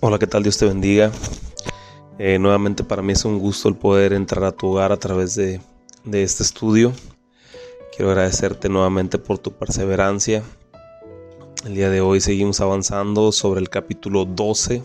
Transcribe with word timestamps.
Hola, 0.00 0.18
¿qué 0.18 0.26
tal? 0.26 0.42
Dios 0.42 0.58
te 0.58 0.66
bendiga. 0.66 1.10
Eh, 2.18 2.38
nuevamente 2.38 2.84
para 2.84 3.00
mí 3.00 3.14
es 3.14 3.24
un 3.24 3.38
gusto 3.38 3.70
el 3.70 3.76
poder 3.76 4.12
entrar 4.12 4.44
a 4.44 4.52
tu 4.52 4.66
hogar 4.66 4.92
a 4.92 4.98
través 4.98 5.34
de, 5.36 5.58
este 6.12 6.42
estudio. 6.42 6.92
Quiero 7.96 8.10
agradecerte 8.10 8.68
nuevamente 8.68 9.16
por 9.16 9.38
tu 9.38 9.52
perseverancia. 9.52 10.42
El 11.64 11.74
día 11.74 11.88
de 11.88 12.02
hoy 12.02 12.20
seguimos 12.20 12.60
avanzando 12.60 13.32
sobre 13.32 13.60
el 13.60 13.70
capítulo 13.70 14.26
12. 14.26 14.82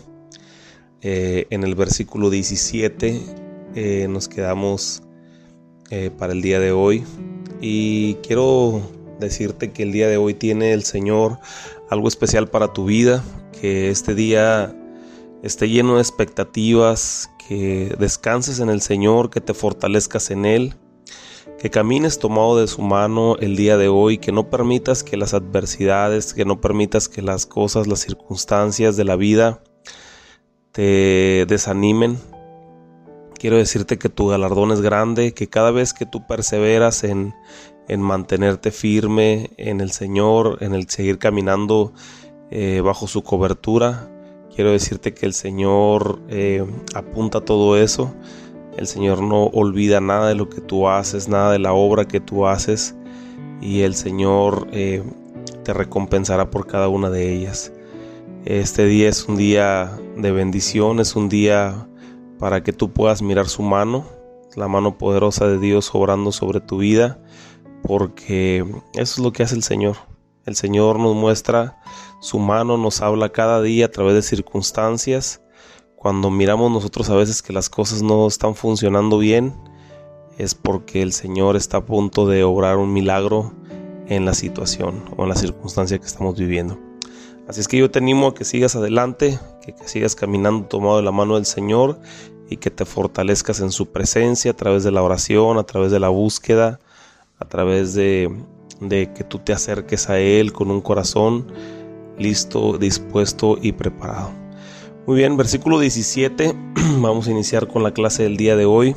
Eh, 1.02 1.46
en 1.50 1.62
el 1.62 1.74
versículo 1.74 2.30
17 2.30 3.20
eh, 3.74 4.06
nos 4.08 4.28
quedamos 4.28 5.02
para 6.16 6.32
el 6.32 6.40
día 6.40 6.58
de 6.58 6.72
hoy. 6.72 7.04
Y 7.60 8.14
quiero 8.26 8.80
decirte 9.20 9.72
que 9.72 9.82
el 9.82 9.92
día 9.92 10.08
de 10.08 10.16
hoy 10.16 10.32
tiene 10.32 10.72
el 10.72 10.84
Señor 10.84 11.38
algo 11.90 12.08
especial 12.08 12.48
para 12.48 12.72
tu 12.72 12.86
vida, 12.86 13.22
que 13.60 13.90
este 13.90 14.14
día 14.14 14.74
esté 15.42 15.68
lleno 15.68 15.96
de 15.96 16.02
expectativas, 16.02 17.30
que 17.46 17.94
descanses 17.98 18.60
en 18.60 18.70
el 18.70 18.80
Señor, 18.80 19.30
que 19.30 19.40
te 19.40 19.54
fortalezcas 19.54 20.30
en 20.30 20.44
Él, 20.46 20.74
que 21.58 21.70
camines 21.70 22.18
tomado 22.18 22.56
de 22.56 22.68
su 22.68 22.82
mano 22.82 23.36
el 23.36 23.56
día 23.56 23.76
de 23.76 23.88
hoy, 23.88 24.18
que 24.18 24.32
no 24.32 24.48
permitas 24.48 25.02
que 25.02 25.16
las 25.16 25.34
adversidades, 25.34 26.34
que 26.34 26.44
no 26.44 26.60
permitas 26.60 27.08
que 27.08 27.22
las 27.22 27.46
cosas, 27.46 27.86
las 27.86 28.00
circunstancias 28.00 28.96
de 28.96 29.04
la 29.04 29.16
vida 29.16 29.62
te 30.70 31.44
desanimen. 31.48 32.18
Quiero 33.34 33.56
decirte 33.56 33.98
que 33.98 34.08
tu 34.08 34.28
galardón 34.28 34.70
es 34.70 34.80
grande, 34.80 35.34
que 35.34 35.48
cada 35.48 35.72
vez 35.72 35.92
que 35.92 36.06
tú 36.06 36.26
perseveras 36.26 37.02
en, 37.02 37.34
en 37.88 38.00
mantenerte 38.00 38.70
firme 38.70 39.50
en 39.56 39.80
el 39.80 39.90
Señor, 39.90 40.58
en 40.60 40.74
el 40.74 40.88
seguir 40.88 41.18
caminando 41.18 41.92
eh, 42.50 42.80
bajo 42.82 43.08
su 43.08 43.22
cobertura, 43.22 44.11
Quiero 44.54 44.72
decirte 44.72 45.14
que 45.14 45.24
el 45.24 45.32
Señor 45.32 46.20
eh, 46.28 46.64
apunta 46.94 47.40
todo 47.40 47.78
eso. 47.78 48.14
El 48.76 48.86
Señor 48.86 49.22
no 49.22 49.44
olvida 49.44 50.00
nada 50.00 50.28
de 50.28 50.34
lo 50.34 50.50
que 50.50 50.60
tú 50.60 50.88
haces, 50.88 51.28
nada 51.28 51.52
de 51.52 51.58
la 51.58 51.72
obra 51.72 52.06
que 52.06 52.20
tú 52.20 52.46
haces. 52.46 52.94
Y 53.62 53.80
el 53.80 53.94
Señor 53.94 54.68
eh, 54.72 55.02
te 55.64 55.72
recompensará 55.72 56.50
por 56.50 56.66
cada 56.66 56.88
una 56.88 57.08
de 57.08 57.32
ellas. 57.32 57.72
Este 58.44 58.84
día 58.86 59.08
es 59.08 59.26
un 59.26 59.36
día 59.36 59.98
de 60.16 60.32
bendición, 60.32 61.00
es 61.00 61.16
un 61.16 61.28
día 61.28 61.86
para 62.38 62.62
que 62.62 62.72
tú 62.72 62.90
puedas 62.90 63.22
mirar 63.22 63.48
su 63.48 63.62
mano, 63.62 64.04
la 64.56 64.68
mano 64.68 64.98
poderosa 64.98 65.46
de 65.46 65.58
Dios 65.58 65.94
obrando 65.94 66.32
sobre 66.32 66.60
tu 66.60 66.78
vida, 66.78 67.20
porque 67.82 68.66
eso 68.94 69.00
es 69.14 69.18
lo 69.18 69.32
que 69.32 69.44
hace 69.44 69.54
el 69.54 69.62
Señor. 69.62 69.96
El 70.44 70.56
Señor 70.56 70.98
nos 70.98 71.14
muestra 71.14 71.80
su 72.22 72.38
mano, 72.38 72.76
nos 72.78 73.02
habla 73.02 73.30
cada 73.30 73.60
día 73.60 73.86
a 73.86 73.90
través 73.90 74.14
de 74.14 74.22
circunstancias. 74.22 75.42
Cuando 75.96 76.30
miramos 76.30 76.70
nosotros 76.70 77.10
a 77.10 77.16
veces 77.16 77.42
que 77.42 77.52
las 77.52 77.68
cosas 77.68 78.00
no 78.00 78.28
están 78.28 78.54
funcionando 78.54 79.18
bien, 79.18 79.52
es 80.38 80.54
porque 80.54 81.02
el 81.02 81.12
Señor 81.12 81.56
está 81.56 81.78
a 81.78 81.84
punto 81.84 82.28
de 82.28 82.44
obrar 82.44 82.76
un 82.76 82.92
milagro 82.92 83.52
en 84.06 84.24
la 84.24 84.34
situación 84.34 85.02
o 85.16 85.24
en 85.24 85.30
la 85.30 85.34
circunstancia 85.34 85.98
que 85.98 86.06
estamos 86.06 86.36
viviendo. 86.38 86.78
Así 87.48 87.60
es 87.60 87.66
que 87.66 87.76
yo 87.76 87.90
te 87.90 87.98
animo 87.98 88.28
a 88.28 88.34
que 88.34 88.44
sigas 88.44 88.76
adelante, 88.76 89.40
que, 89.60 89.74
sigas 89.88 90.14
caminando 90.14 90.68
tomado 90.68 90.98
de 90.98 91.02
la 91.02 91.10
mano 91.10 91.34
del 91.34 91.44
Señor 91.44 91.98
y 92.48 92.58
que 92.58 92.70
te 92.70 92.84
fortalezcas 92.84 93.58
en 93.58 93.72
su 93.72 93.90
presencia 93.90 94.52
a 94.52 94.54
través 94.54 94.84
de 94.84 94.92
la 94.92 95.02
oración, 95.02 95.58
a 95.58 95.64
través 95.64 95.90
de 95.90 95.98
la 95.98 96.08
búsqueda, 96.08 96.78
a 97.40 97.46
través 97.46 97.94
de 97.94 98.30
que 98.88 99.24
tú 99.24 99.40
te 99.40 99.52
acerques 99.52 100.08
a 100.08 100.20
Él 100.20 100.52
con 100.52 100.70
un 100.70 100.80
corazón 100.80 101.46
listo, 102.22 102.78
dispuesto 102.78 103.58
y 103.60 103.72
preparado. 103.72 104.30
Muy 105.06 105.16
bien, 105.16 105.36
versículo 105.36 105.80
17, 105.80 106.54
vamos 107.00 107.26
a 107.26 107.32
iniciar 107.32 107.66
con 107.66 107.82
la 107.82 107.92
clase 107.92 108.22
del 108.22 108.36
día 108.36 108.56
de 108.56 108.64
hoy. 108.64 108.94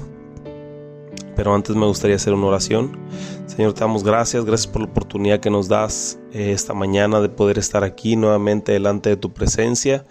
Pero 1.35 1.53
antes 1.53 1.75
me 1.75 1.85
gustaría 1.85 2.15
hacer 2.15 2.33
una 2.33 2.45
oración. 2.45 2.97
Señor, 3.47 3.73
te 3.73 3.81
damos 3.81 4.03
gracias, 4.03 4.45
gracias 4.45 4.71
por 4.71 4.83
la 4.83 4.87
oportunidad 4.87 5.39
que 5.39 5.49
nos 5.49 5.67
das 5.67 6.19
eh, 6.31 6.51
esta 6.51 6.73
mañana 6.73 7.19
de 7.19 7.29
poder 7.29 7.57
estar 7.57 7.83
aquí 7.83 8.15
nuevamente 8.15 8.71
delante 8.71 9.09
de 9.09 9.17
tu 9.17 9.33
presencia, 9.33 10.05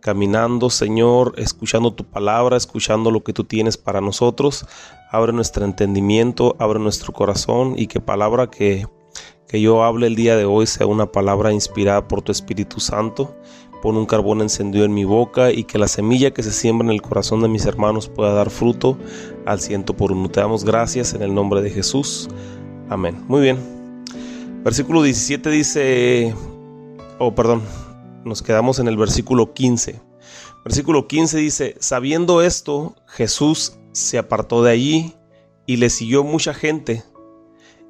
caminando, 0.00 0.70
Señor, 0.70 1.34
escuchando 1.36 1.92
tu 1.92 2.04
palabra, 2.04 2.56
escuchando 2.56 3.10
lo 3.10 3.22
que 3.22 3.32
tú 3.32 3.44
tienes 3.44 3.76
para 3.76 4.00
nosotros. 4.00 4.66
Abre 5.12 5.32
nuestro 5.32 5.64
entendimiento, 5.64 6.56
abre 6.58 6.80
nuestro 6.80 7.12
corazón 7.12 7.74
y 7.76 7.86
que 7.86 8.00
palabra 8.00 8.50
que 8.50 8.86
que 9.48 9.60
yo 9.60 9.84
hable 9.84 10.06
el 10.06 10.16
día 10.16 10.36
de 10.36 10.44
hoy 10.44 10.66
sea 10.66 10.86
una 10.86 11.10
palabra 11.10 11.52
inspirada 11.52 12.08
por 12.08 12.22
tu 12.22 12.32
Espíritu 12.32 12.80
Santo. 12.80 13.36
Pon 13.82 13.96
un 13.96 14.06
carbón 14.06 14.40
encendido 14.40 14.84
en 14.84 14.94
mi 14.94 15.04
boca 15.04 15.52
y 15.52 15.64
que 15.64 15.78
la 15.78 15.88
semilla 15.88 16.32
que 16.32 16.42
se 16.42 16.52
siembra 16.52 16.86
en 16.86 16.92
el 16.92 17.02
corazón 17.02 17.42
de 17.42 17.48
mis 17.48 17.66
hermanos 17.66 18.08
pueda 18.08 18.32
dar 18.32 18.48
fruto 18.50 18.96
al 19.44 19.60
ciento 19.60 19.94
por 19.94 20.12
uno. 20.12 20.30
Te 20.30 20.40
damos 20.40 20.64
gracias 20.64 21.12
en 21.12 21.22
el 21.22 21.34
nombre 21.34 21.60
de 21.60 21.70
Jesús. 21.70 22.28
Amén. 22.88 23.22
Muy 23.28 23.42
bien. 23.42 23.58
Versículo 24.64 25.02
17 25.02 25.50
dice, 25.50 26.34
oh 27.18 27.34
perdón, 27.34 27.62
nos 28.24 28.42
quedamos 28.42 28.78
en 28.78 28.88
el 28.88 28.96
versículo 28.96 29.52
15. 29.52 30.00
Versículo 30.64 31.06
15 31.06 31.36
dice, 31.36 31.76
sabiendo 31.78 32.40
esto, 32.40 32.94
Jesús 33.06 33.74
se 33.92 34.16
apartó 34.16 34.62
de 34.62 34.70
allí 34.70 35.14
y 35.66 35.76
le 35.76 35.90
siguió 35.90 36.24
mucha 36.24 36.54
gente 36.54 37.04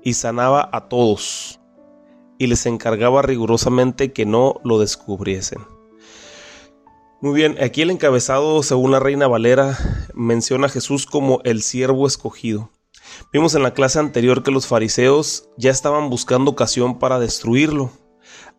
y 0.04 0.15
sanaba 0.15 0.69
a 0.72 0.88
todos 0.88 1.60
y 2.38 2.47
les 2.47 2.66
encargaba 2.66 3.22
rigurosamente 3.22 4.12
que 4.12 4.26
no 4.26 4.60
lo 4.65 4.78
descubriesen. 4.78 5.62
Muy 7.20 7.34
bien, 7.34 7.56
aquí 7.62 7.82
el 7.82 7.91
encabezado, 7.91 8.62
según 8.62 8.91
la 8.91 9.00
Reina 9.00 9.26
Valera, 9.26 9.78
menciona 10.15 10.66
a 10.66 10.70
Jesús 10.70 11.06
como 11.06 11.41
el 11.44 11.62
siervo 11.62 12.06
escogido. 12.06 12.70
Vimos 13.32 13.54
en 13.54 13.62
la 13.62 13.72
clase 13.72 13.98
anterior 13.98 14.42
que 14.42 14.50
los 14.50 14.66
fariseos 14.66 15.48
ya 15.56 15.70
estaban 15.70 16.10
buscando 16.10 16.50
ocasión 16.50 16.98
para 16.98 17.19
destruirlo. 17.19 17.91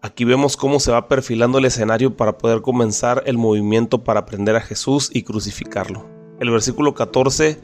Aquí 0.01 0.25
vemos 0.25 0.57
cómo 0.57 0.79
se 0.79 0.91
va 0.91 1.07
perfilando 1.07 1.59
el 1.59 1.66
escenario 1.66 2.16
para 2.17 2.38
poder 2.38 2.62
comenzar 2.62 3.23
el 3.25 3.38
movimiento 3.38 4.03
para 4.03 4.25
prender 4.25 4.56
a 4.56 4.62
Jesús 4.62 5.09
y 5.13 5.23
crucificarlo. 5.23 6.06
El 6.39 6.50
versículo 6.50 6.94
14 6.94 7.59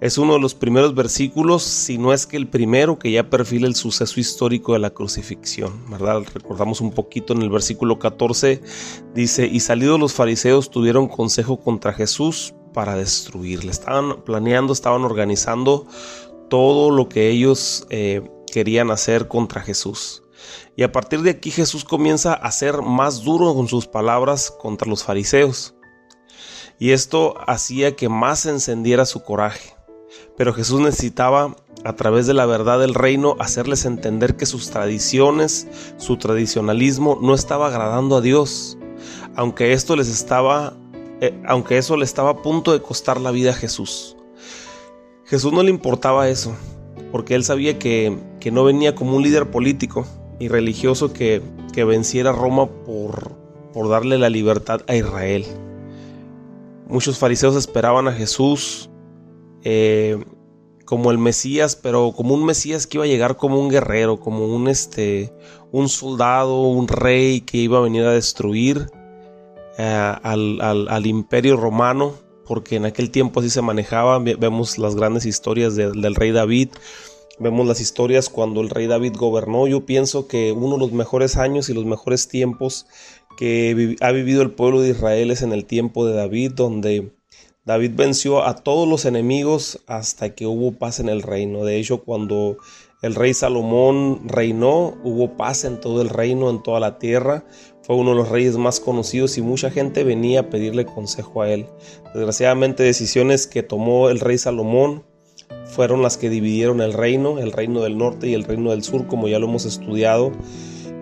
es 0.00 0.16
uno 0.16 0.34
de 0.34 0.40
los 0.40 0.54
primeros 0.54 0.94
versículos, 0.94 1.62
si 1.62 1.98
no 1.98 2.14
es 2.14 2.26
que 2.26 2.38
el 2.38 2.48
primero 2.48 2.98
que 2.98 3.12
ya 3.12 3.28
perfila 3.28 3.66
el 3.66 3.74
suceso 3.74 4.18
histórico 4.18 4.72
de 4.72 4.78
la 4.78 4.90
crucifixión, 4.90 5.90
¿verdad? 5.90 6.22
Recordamos 6.32 6.80
un 6.80 6.92
poquito 6.92 7.34
en 7.34 7.42
el 7.42 7.50
versículo 7.50 7.98
14, 7.98 8.62
dice, 9.14 9.46
y 9.46 9.60
salidos 9.60 10.00
los 10.00 10.14
fariseos 10.14 10.70
tuvieron 10.70 11.06
consejo 11.06 11.60
contra 11.60 11.92
Jesús 11.92 12.54
para 12.72 12.94
destruirle. 12.94 13.70
Estaban 13.70 14.22
planeando, 14.24 14.72
estaban 14.72 15.02
organizando 15.02 15.86
todo 16.48 16.90
lo 16.90 17.10
que 17.10 17.28
ellos 17.28 17.86
eh, 17.90 18.22
querían 18.50 18.90
hacer 18.90 19.28
contra 19.28 19.60
Jesús. 19.60 20.22
Y 20.76 20.82
a 20.82 20.92
partir 20.92 21.20
de 21.20 21.30
aquí 21.30 21.50
Jesús 21.50 21.84
comienza 21.84 22.32
a 22.32 22.50
ser 22.52 22.80
más 22.80 23.22
duro 23.22 23.54
con 23.54 23.68
sus 23.68 23.86
palabras 23.86 24.50
contra 24.50 24.88
los 24.88 25.04
fariseos 25.04 25.74
y 26.80 26.92
esto 26.92 27.34
hacía 27.46 27.94
que 27.94 28.08
más 28.08 28.46
encendiera 28.46 29.04
su 29.04 29.22
coraje. 29.22 29.76
Pero 30.40 30.54
Jesús 30.54 30.80
necesitaba, 30.80 31.54
a 31.84 31.96
través 31.96 32.26
de 32.26 32.32
la 32.32 32.46
verdad 32.46 32.80
del 32.80 32.94
reino, 32.94 33.36
hacerles 33.40 33.84
entender 33.84 34.36
que 34.38 34.46
sus 34.46 34.70
tradiciones, 34.70 35.68
su 35.98 36.16
tradicionalismo 36.16 37.18
no 37.20 37.34
estaba 37.34 37.66
agradando 37.66 38.16
a 38.16 38.22
Dios, 38.22 38.78
aunque 39.36 39.74
esto 39.74 39.96
les 39.96 40.08
estaba, 40.08 40.72
eh, 41.20 41.38
aunque 41.46 41.76
eso 41.76 41.94
le 41.98 42.06
estaba 42.06 42.30
a 42.30 42.36
punto 42.40 42.72
de 42.72 42.80
costar 42.80 43.20
la 43.20 43.32
vida 43.32 43.50
a 43.50 43.52
Jesús. 43.52 44.16
Jesús 45.26 45.52
no 45.52 45.62
le 45.62 45.68
importaba 45.68 46.30
eso, 46.30 46.56
porque 47.12 47.34
él 47.34 47.44
sabía 47.44 47.78
que, 47.78 48.18
que 48.40 48.50
no 48.50 48.64
venía 48.64 48.94
como 48.94 49.16
un 49.16 49.22
líder 49.22 49.50
político 49.50 50.06
y 50.38 50.48
religioso 50.48 51.12
que, 51.12 51.42
que 51.74 51.84
venciera 51.84 52.30
a 52.30 52.32
Roma 52.32 52.66
por, 52.86 53.32
por 53.74 53.90
darle 53.90 54.16
la 54.16 54.30
libertad 54.30 54.80
a 54.88 54.96
Israel. 54.96 55.44
Muchos 56.88 57.18
fariseos 57.18 57.56
esperaban 57.56 58.08
a 58.08 58.12
Jesús 58.12 58.89
eh, 59.64 60.18
como 60.84 61.12
el 61.12 61.18
Mesías, 61.18 61.76
pero 61.76 62.12
como 62.12 62.34
un 62.34 62.44
Mesías 62.44 62.86
que 62.86 62.98
iba 62.98 63.04
a 63.04 63.08
llegar 63.08 63.36
como 63.36 63.60
un 63.60 63.68
guerrero, 63.68 64.18
como 64.18 64.46
un, 64.46 64.66
este, 64.66 65.32
un 65.70 65.88
soldado, 65.88 66.62
un 66.62 66.88
rey 66.88 67.42
que 67.42 67.58
iba 67.58 67.78
a 67.78 67.82
venir 67.82 68.02
a 68.04 68.12
destruir 68.12 68.90
eh, 69.78 70.14
al, 70.22 71.06
imperio 71.06 71.56
romano, 71.56 72.14
porque 72.44 72.76
en 72.76 72.86
aquel 72.86 73.10
tiempo 73.10 73.40
así 73.40 73.50
se 73.50 73.62
manejaba. 73.62 74.18
Vemos 74.18 74.78
las 74.78 74.96
grandes 74.96 75.26
historias 75.26 75.76
del 75.76 76.14
rey 76.16 76.32
David, 76.32 76.70
vemos 77.38 77.66
las 77.66 77.80
historias 77.80 78.28
cuando 78.28 78.60
el 78.60 78.68
rey 78.68 78.88
David 78.88 79.14
gobernó. 79.16 79.68
Yo 79.68 79.86
pienso 79.86 80.26
que 80.26 80.50
uno 80.52 80.74
de 80.74 80.80
los 80.80 80.92
mejores 80.92 81.36
años 81.36 81.68
y 81.68 81.74
los 81.74 81.84
mejores 81.84 82.26
tiempos 82.26 82.86
que 83.36 83.96
ha 84.00 84.10
vivido 84.10 84.42
el 84.42 84.50
pueblo 84.50 84.80
de 84.80 84.90
Israel 84.90 85.30
es 85.30 85.42
en 85.42 85.52
el 85.52 85.64
tiempo 85.66 86.04
de 86.04 86.14
David, 86.14 86.50
donde 86.54 87.12
David 87.70 87.92
venció 87.94 88.44
a 88.44 88.56
todos 88.56 88.88
los 88.88 89.04
enemigos 89.04 89.78
hasta 89.86 90.34
que 90.34 90.44
hubo 90.44 90.72
paz 90.72 90.98
en 90.98 91.08
el 91.08 91.22
reino. 91.22 91.64
De 91.64 91.76
hecho, 91.76 92.02
cuando 92.02 92.56
el 93.00 93.14
rey 93.14 93.32
Salomón 93.32 94.22
reinó, 94.26 94.98
hubo 95.04 95.36
paz 95.36 95.62
en 95.62 95.78
todo 95.78 96.02
el 96.02 96.08
reino, 96.08 96.50
en 96.50 96.64
toda 96.64 96.80
la 96.80 96.98
tierra. 96.98 97.44
fue 97.82 97.94
uno 97.94 98.10
de 98.10 98.16
los 98.16 98.28
reyes 98.28 98.56
más 98.56 98.80
conocidos 98.80 99.38
y 99.38 99.42
mucha 99.42 99.70
gente 99.70 100.02
venía 100.02 100.40
a 100.40 100.50
pedirle 100.50 100.84
consejo 100.84 101.42
a 101.42 101.48
él. 101.48 101.66
Desgraciadamente 102.12 102.82
decisiones 102.82 103.46
que 103.46 103.62
tomó 103.62 104.08
el 104.08 104.18
rey 104.18 104.36
Salomón 104.36 105.04
fueron 105.64 106.02
las 106.02 106.16
que 106.16 106.28
dividieron 106.28 106.80
el 106.80 106.92
reino, 106.92 107.38
el 107.38 107.52
reino 107.52 107.82
del 107.82 107.96
norte 107.96 108.26
y 108.26 108.34
el 108.34 108.42
reino 108.42 108.72
del 108.72 108.82
sur, 108.82 109.06
como 109.06 109.28
ya 109.28 109.38
lo 109.38 109.46
hemos 109.46 109.64
estudiado. 109.64 110.32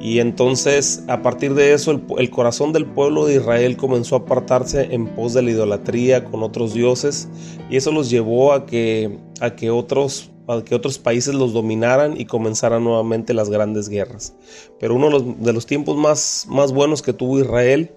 Y 0.00 0.20
entonces 0.20 1.02
a 1.08 1.22
partir 1.22 1.54
de 1.54 1.72
eso 1.72 1.90
el, 2.18 2.30
corazón 2.30 2.72
del 2.72 2.86
pueblo 2.86 3.26
de 3.26 3.36
Israel 3.36 3.76
comenzó 3.76 4.14
a 4.14 4.20
apartarse 4.20 4.94
en 4.94 5.06
pos 5.08 5.34
de 5.34 5.42
la 5.42 5.50
idolatría 5.50 6.24
con 6.24 6.42
otros 6.42 6.72
dioses 6.72 7.28
y 7.68 7.76
eso 7.76 7.90
los 7.90 8.08
llevó 8.08 8.52
a 8.52 8.64
que, 8.64 9.18
a 9.40 9.56
que 9.56 9.70
otros 9.70 10.30
para 10.48 10.64
que 10.64 10.74
otros 10.74 10.98
países 10.98 11.34
los 11.34 11.52
dominaran 11.52 12.18
y 12.18 12.24
comenzaran 12.24 12.82
nuevamente 12.82 13.34
las 13.34 13.50
grandes 13.50 13.90
guerras. 13.90 14.34
Pero 14.80 14.94
uno 14.94 15.20
de 15.20 15.52
los, 15.52 15.66
tiempos 15.66 15.98
más, 15.98 16.46
más 16.48 16.72
buenos 16.72 17.02
que 17.02 17.12
tuvo 17.12 17.38
Israel 17.38 17.90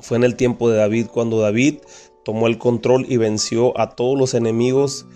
fue 0.00 0.18
en 0.18 0.24
el 0.24 0.36
tiempo 0.36 0.68
de 0.68 0.76
David, 0.76 1.06
cuando 1.06 1.40
David 1.40 1.76
tomó 2.22 2.48
el 2.48 2.58
control 2.58 3.06
y 3.08 3.16
venció 3.16 3.72
a 3.80 3.96
todos 3.96 4.18
los 4.18 4.34
enemigos 4.34 5.06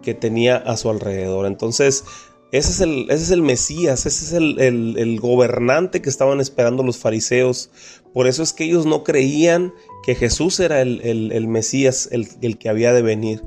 que 0.00 0.14
tenía 0.14 0.56
a 0.56 0.78
su 0.78 0.88
alrededor. 0.88 1.44
Entonces, 1.44 2.04
ese 2.52 2.70
es 2.70 2.80
el, 2.82 3.10
ese 3.10 3.24
es 3.24 3.30
el 3.30 3.40
Mesías, 3.40 4.04
ese 4.04 4.24
es 4.26 4.32
el, 4.34 5.20
gobernante 5.20 6.02
que 6.02 6.10
estaban 6.10 6.38
esperando 6.38 6.82
los 6.82 6.98
fariseos. 6.98 7.70
Por 8.12 8.26
eso 8.26 8.42
es 8.42 8.52
que 8.52 8.64
ellos 8.64 8.84
no 8.84 9.04
creían 9.04 9.72
que 10.04 10.14
Jesús 10.14 10.60
era 10.60 10.82
el, 10.82 11.48
Mesías, 11.48 12.10
el, 12.12 12.58
que 12.58 12.68
había 12.68 12.92
de 12.92 13.00
venir 13.00 13.42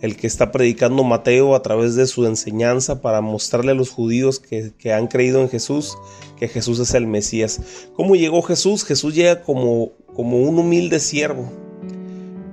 el 0.00 0.16
que 0.16 0.26
está 0.26 0.50
predicando 0.50 1.04
Mateo 1.04 1.54
a 1.54 1.60
través 1.60 1.94
de 1.94 2.06
su 2.06 2.24
enseñanza 2.24 3.02
para 3.02 3.20
mostrarle 3.20 3.72
a 3.72 3.74
los 3.74 3.90
judíos 3.90 4.40
que, 4.40 4.92
han 4.94 5.08
creído 5.08 5.42
en 5.42 5.50
Jesús 5.50 5.98
que 6.38 6.48
Jesús 6.48 6.78
es 6.78 6.94
el 6.94 7.06
Mesías. 7.06 7.60
¿Cómo 7.94 8.16
llegó 8.16 8.40
Jesús? 8.40 8.84
Jesús 8.84 9.14
llega 9.14 9.42
como, 9.42 9.92
como 10.14 10.40
un 10.40 10.58
humilde 10.58 11.00
siervo. 11.00 11.67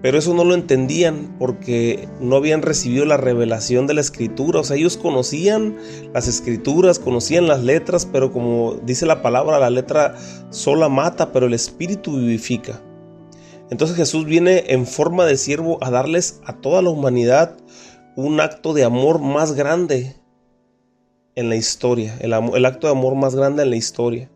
Pero 0.06 0.20
eso 0.20 0.36
no 0.36 0.44
lo 0.44 0.54
entendían 0.54 1.36
porque 1.40 2.08
no 2.20 2.36
habían 2.36 2.62
recibido 2.62 3.06
la 3.06 3.18
revelación 3.18 3.88
de 3.88 3.96
la 3.96 4.02
escritura. 4.02 4.60
O 4.60 4.64
sea, 4.64 4.78
ellos 4.78 4.98
conocían 4.98 5.78
las 6.14 6.28
escrituras, 6.28 7.00
conocían 7.00 7.48
las 7.48 7.64
letras, 7.64 8.06
pero 8.06 8.32
como 8.32 8.76
dice 8.84 9.08
la 9.08 9.24
palabra, 9.24 9.58
la 9.58 9.72
letra 9.72 10.16
sola 10.52 10.90
mata, 10.90 11.32
pero 11.32 11.48
el 11.48 11.56
espíritu 11.56 12.18
vivifica. 12.18 12.84
Entonces 13.72 13.98
Jesús 13.98 14.26
viene 14.26 14.66
en 14.68 14.86
forma 14.86 15.26
de 15.26 15.38
siervo 15.38 15.80
a 15.82 15.90
darles 15.90 16.40
a 16.46 16.54
toda 16.54 16.84
la 16.84 16.92
humanidad 16.92 17.58
un 18.16 18.40
acto 18.42 18.76
de 18.76 18.84
amor 18.84 19.20
más 19.20 19.54
grande 19.54 20.18
en 21.34 21.50
la 21.50 21.56
historia, 21.56 22.16
el, 22.20 22.32
acto 22.34 22.86
de 22.86 22.94
amor 22.94 23.16
más 23.16 23.34
grande 23.34 23.64
en 23.64 23.72
la 23.72 23.76
historia. 23.76 24.30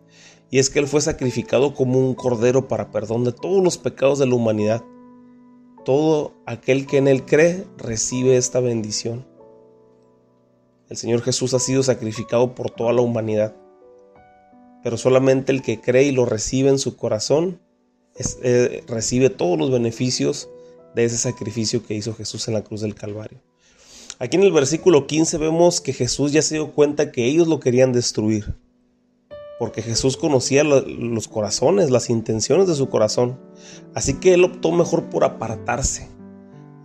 Y 0.50 0.58
es 0.58 0.72
que 0.72 0.80
Él 0.80 0.88
fue 0.88 1.02
sacrificado 1.02 1.76
como 1.76 2.00
un 2.00 2.16
cordero 2.16 2.68
para 2.68 2.90
perdón 2.90 3.24
de 3.24 3.34
todos 3.34 3.64
los 3.64 3.78
pecados 3.78 4.18
de 4.18 4.26
la 4.26 4.34
humanidad. 4.34 4.82
Todo 5.90 6.36
aquel 6.46 6.86
que 6.86 6.98
en 6.98 7.08
Él 7.08 7.26
cree 7.26 7.66
recibe 7.80 8.38
esta 8.38 8.60
bendición. 8.60 9.26
El 10.88 10.98
Señor 10.98 11.24
Jesús 11.24 11.56
ha 11.56 11.60
sido 11.60 11.82
sacrificado 11.82 12.54
por 12.54 12.70
toda 12.70 12.94
la 12.94 13.02
humanidad. 13.02 13.56
Pero 14.84 14.98
solamente 14.98 15.52
el 15.52 15.64
que 15.64 15.82
cree 15.82 16.04
y 16.04 16.12
lo 16.12 16.28
recibe 16.28 16.70
en 16.70 16.78
su 16.78 16.96
corazón 16.96 17.60
eh, 18.44 18.84
recibe 18.88 19.32
todos 19.32 19.58
los 19.58 19.72
beneficios 19.72 20.48
de 20.94 21.06
ese 21.06 21.18
sacrificio 21.18 21.84
que 21.84 21.96
hizo 21.96 22.14
Jesús 22.14 22.48
en 22.48 22.54
la 22.54 22.64
cruz 22.64 22.82
del 22.82 22.94
Calvario. 22.94 23.42
Aquí 24.20 24.38
en 24.38 24.44
el 24.44 24.52
versículo 24.52 25.08
15 25.08 25.40
vemos 25.40 25.82
que 25.82 25.94
Jesús 25.94 26.32
ya 26.32 26.44
se 26.44 26.54
dio 26.54 26.72
cuenta 26.72 27.12
que 27.12 27.26
ellos 27.26 27.48
lo 27.48 27.60
querían 27.60 27.94
destruir, 27.94 28.54
porque 29.60 29.84
Jesús 29.84 30.18
conocía 30.18 30.64
los 30.64 31.28
corazones, 31.28 31.92
las 31.92 32.10
intenciones 32.10 32.68
de 32.68 32.76
su 32.76 32.90
corazón, 32.90 33.38
así 33.94 34.16
que 34.16 34.34
él 34.34 34.44
optó 34.44 34.72
mejor 34.72 35.10
por 35.10 35.24
apartarse, 35.24 36.08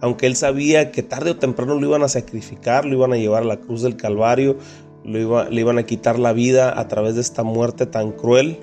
aunque 0.01 0.27
él 0.27 0.37
sabía 0.37 0.91
que 0.91 1.03
tarde 1.03 1.31
o 1.31 1.37
temprano 1.39 1.77
lo 1.77 1.87
iban 1.87 2.03
a 2.03 2.09
sacrificar, 2.09 2.85
lo 2.85 2.95
iban 2.95 3.13
a 3.13 3.17
llevar 3.17 3.45
a 3.45 3.47
la 3.47 3.61
cruz 3.61 3.81
del 3.81 3.97
Calvario, 3.97 4.59
le 5.05 5.61
iban 5.61 5.79
a 5.79 5.87
quitar 5.87 6.19
la 6.19 6.33
vida 6.33 6.79
a 6.79 6.89
través 6.89 7.15
de 7.15 7.21
esta 7.21 7.43
muerte 7.43 7.87
tan 7.87 8.13
cruel 8.13 8.59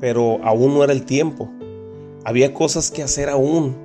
pero 0.00 0.42
aún 0.42 0.74
no 0.74 0.82
era 0.82 0.92
el 0.92 1.04
tiempo. 1.04 1.48
Había 2.24 2.52
cosas 2.54 2.90
que 2.90 3.02
hacer 3.02 3.28
aún. 3.28 3.76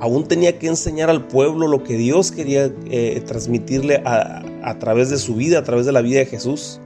Aún 0.00 0.26
tenía 0.26 0.58
que 0.58 0.66
enseñar 0.66 1.10
al 1.10 1.26
pueblo 1.26 1.68
lo 1.68 1.84
que 1.84 1.96
Dios 1.96 2.32
quería 2.32 2.72
eh, 2.90 3.22
transmitirle 3.26 4.02
a, 4.04 4.78
través 4.78 5.10
de 5.10 5.18
su 5.18 5.34
vida, 5.34 5.58
a 5.58 5.64
través 5.64 5.84
de 5.84 5.92
la 5.92 6.00
vida 6.00 6.20
de 6.20 6.26
Jesús. 6.26 6.80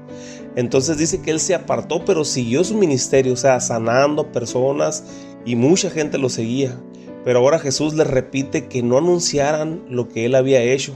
Entonces 0.57 0.97
dice 0.99 1.21
que 1.21 1.31
él 1.31 1.41
se 1.41 1.55
apartó, 1.55 2.05
pero 2.05 2.25
siguió 2.25 2.63
su 2.65 2.77
ministerio, 2.77 3.33
o 3.33 3.37
sea, 3.37 3.61
sanando 3.61 4.31
personas 4.33 5.05
y 5.45 5.57
mucha 5.57 5.91
gente 5.91 6.19
lo 6.19 6.29
seguía. 6.29 6.81
Pero 7.25 7.41
ahora 7.41 7.59
Jesús 7.59 7.95
les 7.95 8.07
repite 8.07 8.69
que 8.69 8.83
no 8.83 8.99
anunciaran 8.99 9.85
lo 9.89 10.09
que 10.09 10.27
él 10.27 10.35
había 10.35 10.63
hecho. 10.63 10.95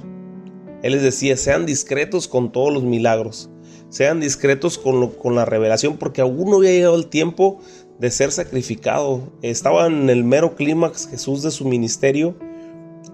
Él 0.83 0.93
les 0.93 1.03
decía, 1.03 1.37
sean 1.37 1.67
discretos 1.67 2.29
con 2.29 2.53
todos 2.53 2.73
los 2.73 2.85
milagros 2.85 3.51
sean 3.91 4.21
discretos 4.21 4.79
con, 4.79 5.09
con 5.11 5.35
la 5.35 5.45
revelación, 5.45 5.97
porque 5.97 6.21
aún 6.21 6.51
no 6.51 6.57
había 6.59 6.73
llegado 6.73 6.97
el 6.97 7.07
tiempo 7.07 7.59
de 7.99 8.11
ser 8.11 8.33
sacrificado. 8.33 9.33
Estaba 9.43 9.87
en 9.87 10.11
el 10.11 10.25
mero 10.25 10.55
clímax 10.55 11.09
Jesús 11.09 11.43
de 11.43 11.51
su 11.51 11.65
ministerio. 11.65 12.37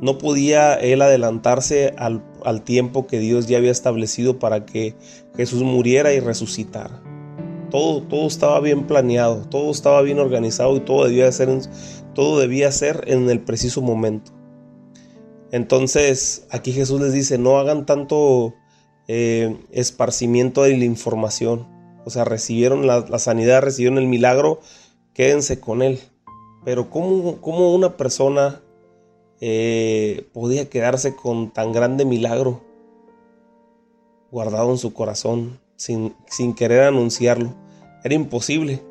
No 0.01 0.19
podía 0.19 0.75
él 0.75 1.03
adelantarse 1.03 1.95
al, 1.97 2.25
al, 2.45 2.63
tiempo 2.63 3.07
que 3.07 3.19
Dios 3.19 3.47
ya 3.47 3.59
había 3.59 3.71
establecido 3.71 4.39
para 4.39 4.65
que 4.67 4.95
Jesús 5.37 5.63
muriera 5.63 6.13
y 6.13 6.21
resucitara. 6.21 7.03
Todo, 7.71 8.03
todo 8.03 8.27
estaba 8.27 8.61
bien 8.61 8.87
planeado, 8.87 9.49
todo 9.49 9.71
estaba 9.71 10.03
bien 10.03 10.19
organizado 10.19 10.77
y 10.77 10.81
todo 10.81 11.07
debía, 11.07 11.31
ser 11.33 11.49
todo 12.15 12.39
debía 12.39 12.71
en 13.07 13.29
el 13.29 13.41
preciso 13.41 13.83
momento. 13.83 14.33
Entonces 15.51 16.47
aquí 16.51 16.73
Jesús 16.73 17.01
les 17.01 17.13
dice, 17.13 17.39
no 17.39 17.59
hagan 17.59 17.87
tanto 17.87 18.55
eh, 19.07 19.57
esparcimiento 19.71 20.63
de 20.63 20.77
la 20.77 20.85
información. 20.85 21.69
O 22.05 22.11
sea, 22.11 22.25
recibieron 22.25 22.87
la, 22.87 23.19
sanidad, 23.21 23.63
recibieron 23.63 23.99
el 23.99 24.09
milagro, 24.09 24.61
quédense 25.13 25.61
con 25.61 25.83
él. 25.83 26.01
Pero 26.65 26.91
¿cómo, 26.91 27.39
una 27.73 27.97
persona 27.97 28.63
eh, 29.47 30.27
podía 30.33 30.71
quedarse 30.71 31.15
con 31.15 31.51
tan 31.53 31.71
grande 31.71 32.07
milagro 32.07 32.65
guardado 34.31 34.71
en 34.71 34.79
su 34.79 34.95
corazón 34.95 35.61
sin, 35.77 36.15
sin 36.27 36.55
querer 36.55 36.85
anunciarlo? 36.85 37.55
Era 38.03 38.15
imposible. 38.15 38.83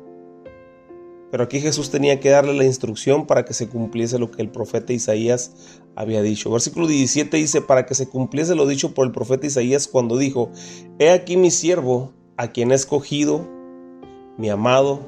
Pero 1.32 1.42
aquí 1.42 1.58
Jesús 1.58 1.90
tenía 1.90 2.20
que 2.20 2.30
darle 2.30 2.54
la 2.54 2.66
instrucción 2.66 3.26
para 3.26 3.44
que 3.44 3.52
se 3.52 3.68
cumpliese 3.68 4.20
lo 4.20 4.30
que 4.30 4.42
el 4.42 4.48
profeta 4.48 4.92
Isaías 4.92 5.80
había 5.96 6.22
dicho. 6.22 6.52
Versículo 6.52 6.86
17 6.86 7.36
dice, 7.36 7.60
para 7.60 7.84
que 7.84 7.96
se 7.96 8.08
cumpliese 8.08 8.54
lo 8.54 8.64
dicho 8.64 8.94
por 8.94 9.08
el 9.08 9.12
profeta 9.12 9.48
Isaías 9.48 9.88
cuando 9.88 10.18
dijo, 10.18 10.52
He 11.00 11.10
aquí 11.10 11.36
mi 11.36 11.50
siervo, 11.50 12.12
a 12.36 12.46
quien 12.52 12.70
he 12.70 12.76
escogido, 12.76 13.44
mi 14.38 14.50
amado, 14.50 15.00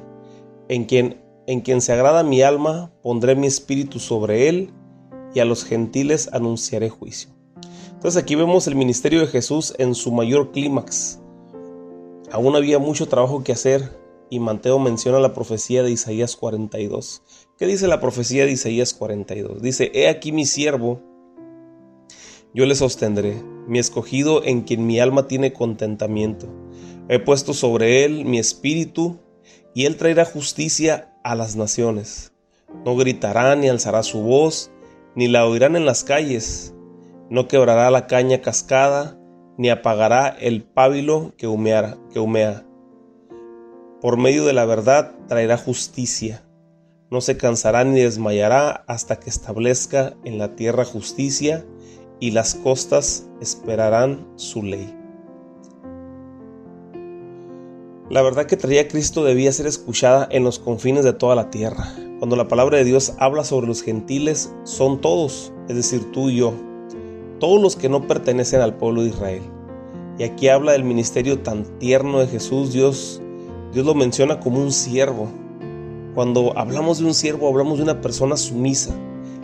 en 0.67 0.83
quien, 0.83 1.23
en 1.47 1.61
quien 1.61 1.79
se 1.79 1.93
agrada 1.93 2.23
mi 2.23 2.41
alma, 2.41 2.91
pondré 3.01 3.37
mi 3.37 3.47
espíritu 3.47 3.99
sobre 3.99 4.49
él, 4.49 4.73
y 5.37 5.39
a 5.39 5.45
los 5.45 5.65
gentiles 5.65 6.29
anunciaré 6.33 6.89
juicio. 6.89 7.29
Entonces 7.91 8.19
aquí 8.19 8.33
vemos 8.33 8.65
el 8.65 8.73
ministerio 8.73 9.19
de 9.19 9.27
Jesús 9.27 9.75
en 9.77 9.93
su 9.93 10.11
mayor 10.11 10.51
clímax. 10.51 11.19
Aún 12.31 12.55
había 12.55 12.79
mucho 12.79 13.07
trabajo 13.07 13.43
que 13.43 13.51
hacer, 13.51 13.95
y 14.31 14.39
Mateo 14.39 14.79
menciona 14.79 15.19
la 15.19 15.35
profecía 15.35 15.83
de 15.83 15.91
Isaías 15.91 16.35
42. 16.35 17.21
¿Qué 17.55 17.67
dice 17.67 17.87
la 17.87 17.99
profecía 17.99 18.47
de 18.47 18.53
Isaías 18.53 18.95
42? 18.95 19.61
Dice, 19.61 19.91
He 19.93 20.09
aquí 20.09 20.31
mi 20.31 20.47
siervo, 20.47 21.03
yo 22.51 22.65
le 22.65 22.73
sostendré, 22.73 23.39
mi 23.67 23.77
escogido 23.77 24.43
en 24.43 24.61
quien 24.61 24.87
mi 24.87 24.99
alma 24.99 25.27
tiene 25.27 25.53
contentamiento. 25.53 26.47
He 27.09 27.19
puesto 27.19 27.53
sobre 27.53 28.05
él 28.05 28.25
mi 28.25 28.39
espíritu, 28.39 29.19
y 29.75 29.85
él 29.85 29.97
traerá 29.97 30.25
justicia 30.25 31.13
a 31.23 31.35
las 31.35 31.55
naciones. 31.55 32.33
No 32.83 32.95
gritará 32.95 33.55
ni 33.55 33.69
alzará 33.69 34.01
su 34.01 34.21
voz, 34.21 34.71
ni 35.17 35.27
la 35.27 35.45
oirán 35.45 35.75
en 35.75 35.85
las 35.85 36.05
calles. 36.05 36.73
No 37.29 37.49
quebrará 37.49 37.91
la 37.91 38.07
caña 38.07 38.39
cascada, 38.39 39.19
ni 39.57 39.69
apagará 39.69 40.29
el 40.29 40.63
pábilo 40.63 41.33
que, 41.37 41.47
que 42.13 42.19
humea 42.19 42.67
por 44.01 44.17
medio 44.17 44.45
de 44.45 44.53
la 44.53 44.65
verdad 44.65 45.15
traerá 45.27 45.57
justicia. 45.57 46.43
No 47.09 47.19
se 47.19 47.35
cansará 47.35 47.83
ni 47.83 47.99
desmayará 47.99 48.83
hasta 48.87 49.19
que 49.19 49.29
establezca 49.29 50.15
en 50.23 50.37
la 50.37 50.55
tierra 50.55 50.85
justicia 50.85 51.65
y 52.19 52.31
las 52.31 52.53
costas 52.53 53.27
esperarán 53.41 54.31
su 54.35 54.61
ley. 54.61 54.93
La 58.09 58.21
verdad 58.21 58.45
que 58.45 58.55
traía 58.55 58.87
Cristo 58.87 59.23
debía 59.23 59.51
ser 59.51 59.65
escuchada 59.65 60.27
en 60.29 60.43
los 60.43 60.59
confines 60.59 61.03
de 61.03 61.13
toda 61.13 61.35
la 61.35 61.49
tierra. 61.49 62.06
Cuando 62.19 62.35
la 62.35 62.47
palabra 62.47 62.77
de 62.77 62.83
Dios 62.83 63.13
habla 63.19 63.43
sobre 63.43 63.67
los 63.67 63.83
gentiles, 63.83 64.51
son 64.63 65.01
todos, 65.01 65.53
es 65.69 65.75
decir, 65.75 66.11
tú 66.11 66.29
y 66.29 66.37
yo, 66.37 66.53
todos 67.39 67.61
los 67.61 67.75
que 67.75 67.89
no 67.89 68.07
pertenecen 68.07 68.61
al 68.61 68.75
pueblo 68.75 69.03
de 69.03 69.09
Israel. 69.09 69.43
Y 70.17 70.23
aquí 70.23 70.49
habla 70.49 70.71
del 70.71 70.83
ministerio 70.83 71.39
tan 71.39 71.63
tierno 71.79 72.19
de 72.19 72.27
Jesús, 72.27 72.73
Dios 72.73 73.21
Dios 73.73 73.85
lo 73.85 73.93
menciona 73.93 74.39
como 74.39 74.59
un 74.59 74.71
siervo. 74.71 75.27
Cuando 76.15 76.57
hablamos 76.57 76.99
de 76.99 77.05
un 77.05 77.13
siervo, 77.13 77.47
hablamos 77.47 77.77
de 77.77 77.83
una 77.83 78.01
persona 78.01 78.37
sumisa, 78.37 78.95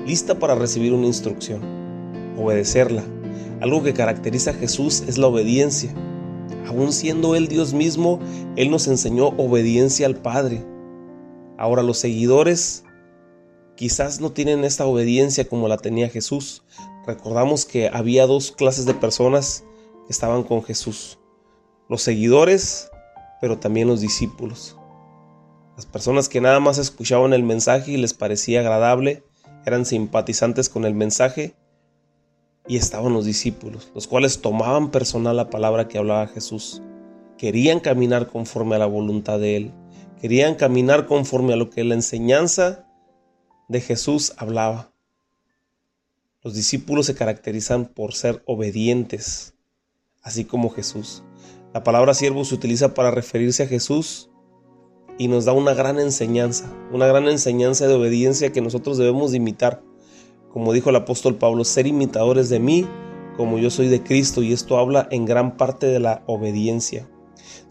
lista 0.07 0.39
para 0.39 0.55
recibir 0.55 0.93
una 0.93 1.05
instrucción, 1.05 1.61
obedecerla. 2.37 3.03
Algo 3.61 3.83
que 3.83 3.93
caracteriza 3.93 4.51
a 4.51 4.55
Jesús 4.55 5.03
es 5.07 5.17
la 5.17 5.27
obediencia. 5.27 5.93
Aún 6.67 6.93
siendo 6.93 7.35
Él 7.35 7.47
Dios 7.47 7.73
mismo, 7.73 8.19
Él 8.55 8.71
nos 8.71 8.87
enseñó 8.87 9.27
obediencia 9.37 10.07
al 10.07 10.15
Padre. 10.15 10.63
Ahora 11.57 11.83
los 11.83 11.97
seguidores 11.97 12.83
quizás 13.75 14.19
no 14.19 14.31
tienen 14.31 14.63
esta 14.63 14.85
obediencia 14.85 15.47
como 15.47 15.67
la 15.67 15.77
tenía 15.77 16.09
Jesús. 16.09 16.63
Recordamos 17.05 17.65
que 17.65 17.89
había 17.89 18.27
dos 18.27 18.51
clases 18.51 18.85
de 18.85 18.93
personas 18.93 19.63
que 20.05 20.13
estaban 20.13 20.43
con 20.43 20.63
Jesús. 20.63 21.19
Los 21.89 22.01
seguidores, 22.01 22.89
pero 23.41 23.59
también 23.59 23.87
los 23.87 24.01
discípulos. 24.01 24.77
Las 25.75 25.85
personas 25.85 26.29
que 26.29 26.41
nada 26.41 26.59
más 26.59 26.77
escuchaban 26.77 27.33
el 27.33 27.43
mensaje 27.43 27.91
y 27.91 27.97
les 27.97 28.13
parecía 28.13 28.59
agradable, 28.59 29.23
eran 29.65 29.85
simpatizantes 29.85 30.69
con 30.69 30.85
el 30.85 30.93
mensaje, 30.93 31.55
y 32.67 32.77
estaban 32.77 33.13
los 33.13 33.25
discípulos, 33.25 33.91
los 33.93 34.07
cuales 34.07 34.41
tomaban 34.41 34.89
personal 34.89 35.35
la 35.35 35.49
palabra 35.49 35.87
que 35.87 35.97
hablaba 35.97 36.27
Jesús. 36.27 36.81
Querían 37.37 37.79
caminar 37.79 38.27
conforme 38.27 38.75
a 38.75 38.79
la 38.79 38.85
voluntad 38.85 39.39
de 39.39 39.57
Él. 39.57 39.73
Querían 40.23 40.55
caminar 40.55 41.05
conforme 41.05 41.51
a 41.51 41.57
lo 41.57 41.69
que 41.69 41.83
la 41.83 41.95
enseñanza 41.95 42.87
de 43.67 43.81
Jesús 43.81 44.31
hablaba. 44.37 44.93
Los 46.41 46.55
discípulos 46.55 47.07
se 47.07 47.13
caracterizan 47.13 47.87
por 47.87 48.13
ser 48.13 48.41
obedientes, 48.45 49.53
así 50.21 50.45
como 50.45 50.69
Jesús. 50.69 51.25
La 51.73 51.83
palabra 51.83 52.13
siervo 52.13 52.45
se 52.45 52.55
utiliza 52.55 52.93
para 52.93 53.11
referirse 53.11 53.63
a 53.63 53.67
Jesús 53.67 54.29
y 55.17 55.27
nos 55.27 55.43
da 55.43 55.51
una 55.51 55.73
gran 55.73 55.99
enseñanza, 55.99 56.73
una 56.93 57.05
gran 57.05 57.27
enseñanza 57.27 57.85
de 57.85 57.95
obediencia 57.95 58.53
que 58.53 58.61
nosotros 58.61 58.97
debemos 58.97 59.33
imitar. 59.33 59.83
Como 60.53 60.71
dijo 60.71 60.89
el 60.89 60.95
apóstol 60.95 61.35
Pablo, 61.35 61.65
ser 61.65 61.85
imitadores 61.85 62.47
de 62.47 62.61
mí 62.61 62.87
como 63.35 63.57
yo 63.57 63.69
soy 63.69 63.89
de 63.89 64.01
Cristo 64.01 64.41
y 64.41 64.53
esto 64.53 64.77
habla 64.77 65.05
en 65.11 65.25
gran 65.25 65.57
parte 65.57 65.87
de 65.87 65.99
la 65.99 66.23
obediencia. 66.27 67.09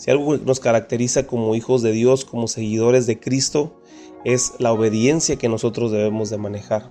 Si 0.02 0.10
algo 0.10 0.36
nos 0.36 0.58
caracteriza 0.58 1.28
como 1.28 1.54
hijos 1.54 1.80
de 1.80 1.92
Dios, 1.92 2.24
como 2.24 2.48
seguidores 2.48 3.06
de 3.06 3.20
Cristo, 3.20 3.80
es 4.24 4.54
la 4.58 4.72
obediencia 4.72 5.36
que 5.36 5.48
nosotros 5.48 5.92
debemos 5.92 6.28
de 6.28 6.38
manejar. 6.38 6.90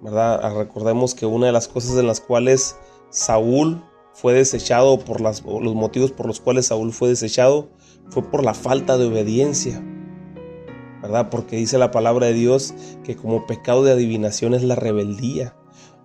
¿Verdad? 0.00 0.38
Ah, 0.40 0.54
recordemos 0.56 1.16
que 1.16 1.26
una 1.26 1.46
de 1.46 1.52
las 1.52 1.66
cosas 1.66 1.98
en 1.98 2.06
las 2.06 2.20
cuales 2.20 2.76
Saúl 3.08 3.82
fue 4.12 4.34
desechado, 4.34 5.00
por 5.00 5.20
los 5.20 5.42
motivos 5.42 6.12
por 6.12 6.26
los 6.26 6.38
cuales 6.38 6.66
Saúl 6.66 6.92
fue 6.92 7.08
desechado, 7.08 7.70
fue 8.08 8.22
por 8.22 8.44
la 8.44 8.54
falta 8.54 8.96
de 8.96 9.06
obediencia. 9.06 9.84
¿Verdad? 11.02 11.28
Porque 11.28 11.56
dice 11.56 11.76
la 11.76 11.90
palabra 11.90 12.26
de 12.26 12.34
Dios 12.34 12.72
que 13.02 13.16
como 13.16 13.48
pecado 13.48 13.82
de 13.82 13.90
adivinación 13.90 14.54
es 14.54 14.62
la 14.62 14.76
rebeldía. 14.76 15.56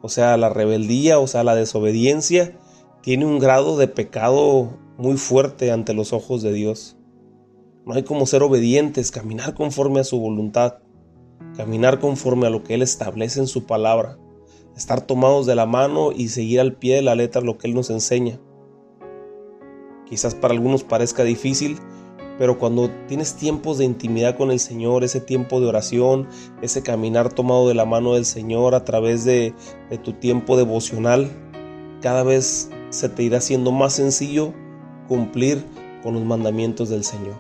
O 0.02 0.10
sea, 0.10 0.36
la 0.36 0.50
rebeldía, 0.50 1.20
o 1.20 1.28
sea, 1.28 1.44
la 1.44 1.54
desobediencia, 1.54 2.58
tiene 3.04 3.28
un 3.28 3.38
grado 3.38 3.78
de 3.78 3.88
pecado 3.88 4.84
muy 4.98 5.18
fuerte 5.18 5.72
ante 5.72 5.94
los 5.94 6.14
ojos 6.14 6.42
de 6.42 6.54
Dios. 6.54 6.98
No 7.86 7.94
hay 7.94 8.04
como 8.04 8.26
ser 8.26 8.44
obedientes, 8.44 9.12
caminar 9.12 9.54
conforme 9.54 10.00
a 10.00 10.04
su 10.04 10.20
voluntad, 10.20 10.80
caminar 11.56 12.00
conforme 12.00 12.48
a 12.48 12.50
lo 12.50 12.64
que 12.64 12.74
Él 12.74 12.82
establece 12.82 13.40
en 13.40 13.48
su 13.48 13.66
palabra, 13.66 14.18
estar 14.76 15.02
tomados 15.02 15.46
de 15.46 15.56
la 15.56 15.66
mano 15.66 16.12
y 16.12 16.30
seguir 16.30 16.60
al 16.60 16.74
pie 16.74 16.96
de 16.96 17.02
la 17.02 17.16
letra 17.16 17.42
lo 17.42 17.58
que 17.58 17.68
Él 17.68 17.76
nos 17.76 17.90
enseña. 17.90 18.40
Quizás 20.06 20.36
para 20.36 20.54
algunos 20.54 20.84
parezca 20.84 21.24
difícil, 21.24 21.78
pero 22.38 22.60
cuando 22.60 22.90
tienes 23.08 23.36
tiempos 23.36 23.78
de 23.78 23.86
intimidad 23.86 24.36
con 24.38 24.52
el 24.52 24.60
Señor, 24.60 25.04
ese 25.04 25.22
tiempo 25.22 25.62
de 25.62 25.68
oración, 25.68 26.28
ese 26.62 26.84
caminar 26.84 27.34
tomado 27.34 27.68
de 27.68 27.76
la 27.76 27.86
mano 27.86 28.14
del 28.16 28.26
Señor 28.26 28.76
a 28.76 28.84
través 28.84 29.24
de, 29.26 29.54
tu 30.04 30.14
tiempo 30.14 30.58
devocional, 30.58 31.30
cada 32.02 32.24
vez 32.24 32.70
se 32.90 33.10
te 33.10 33.24
irá 33.24 33.38
haciendo 33.38 33.72
más 33.72 33.94
sencillo 33.94 34.54
cumplir 35.08 35.64
con 36.04 36.14
los 36.14 36.24
mandamientos 36.24 36.90
del 36.90 37.04
Señor. 37.04 37.36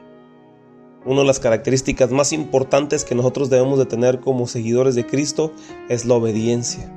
Una 1.06 1.20
de 1.22 1.28
las 1.28 1.40
características 1.40 2.10
más 2.10 2.34
importantes 2.34 3.06
que 3.06 3.14
nosotros 3.14 3.52
debemos 3.52 3.78
de 3.78 3.86
tener 3.86 4.22
como 4.22 4.48
seguidores 4.48 4.96
de 4.96 5.06
Cristo 5.06 5.52
es 5.88 6.06
la 6.06 6.16
obediencia. 6.16 6.92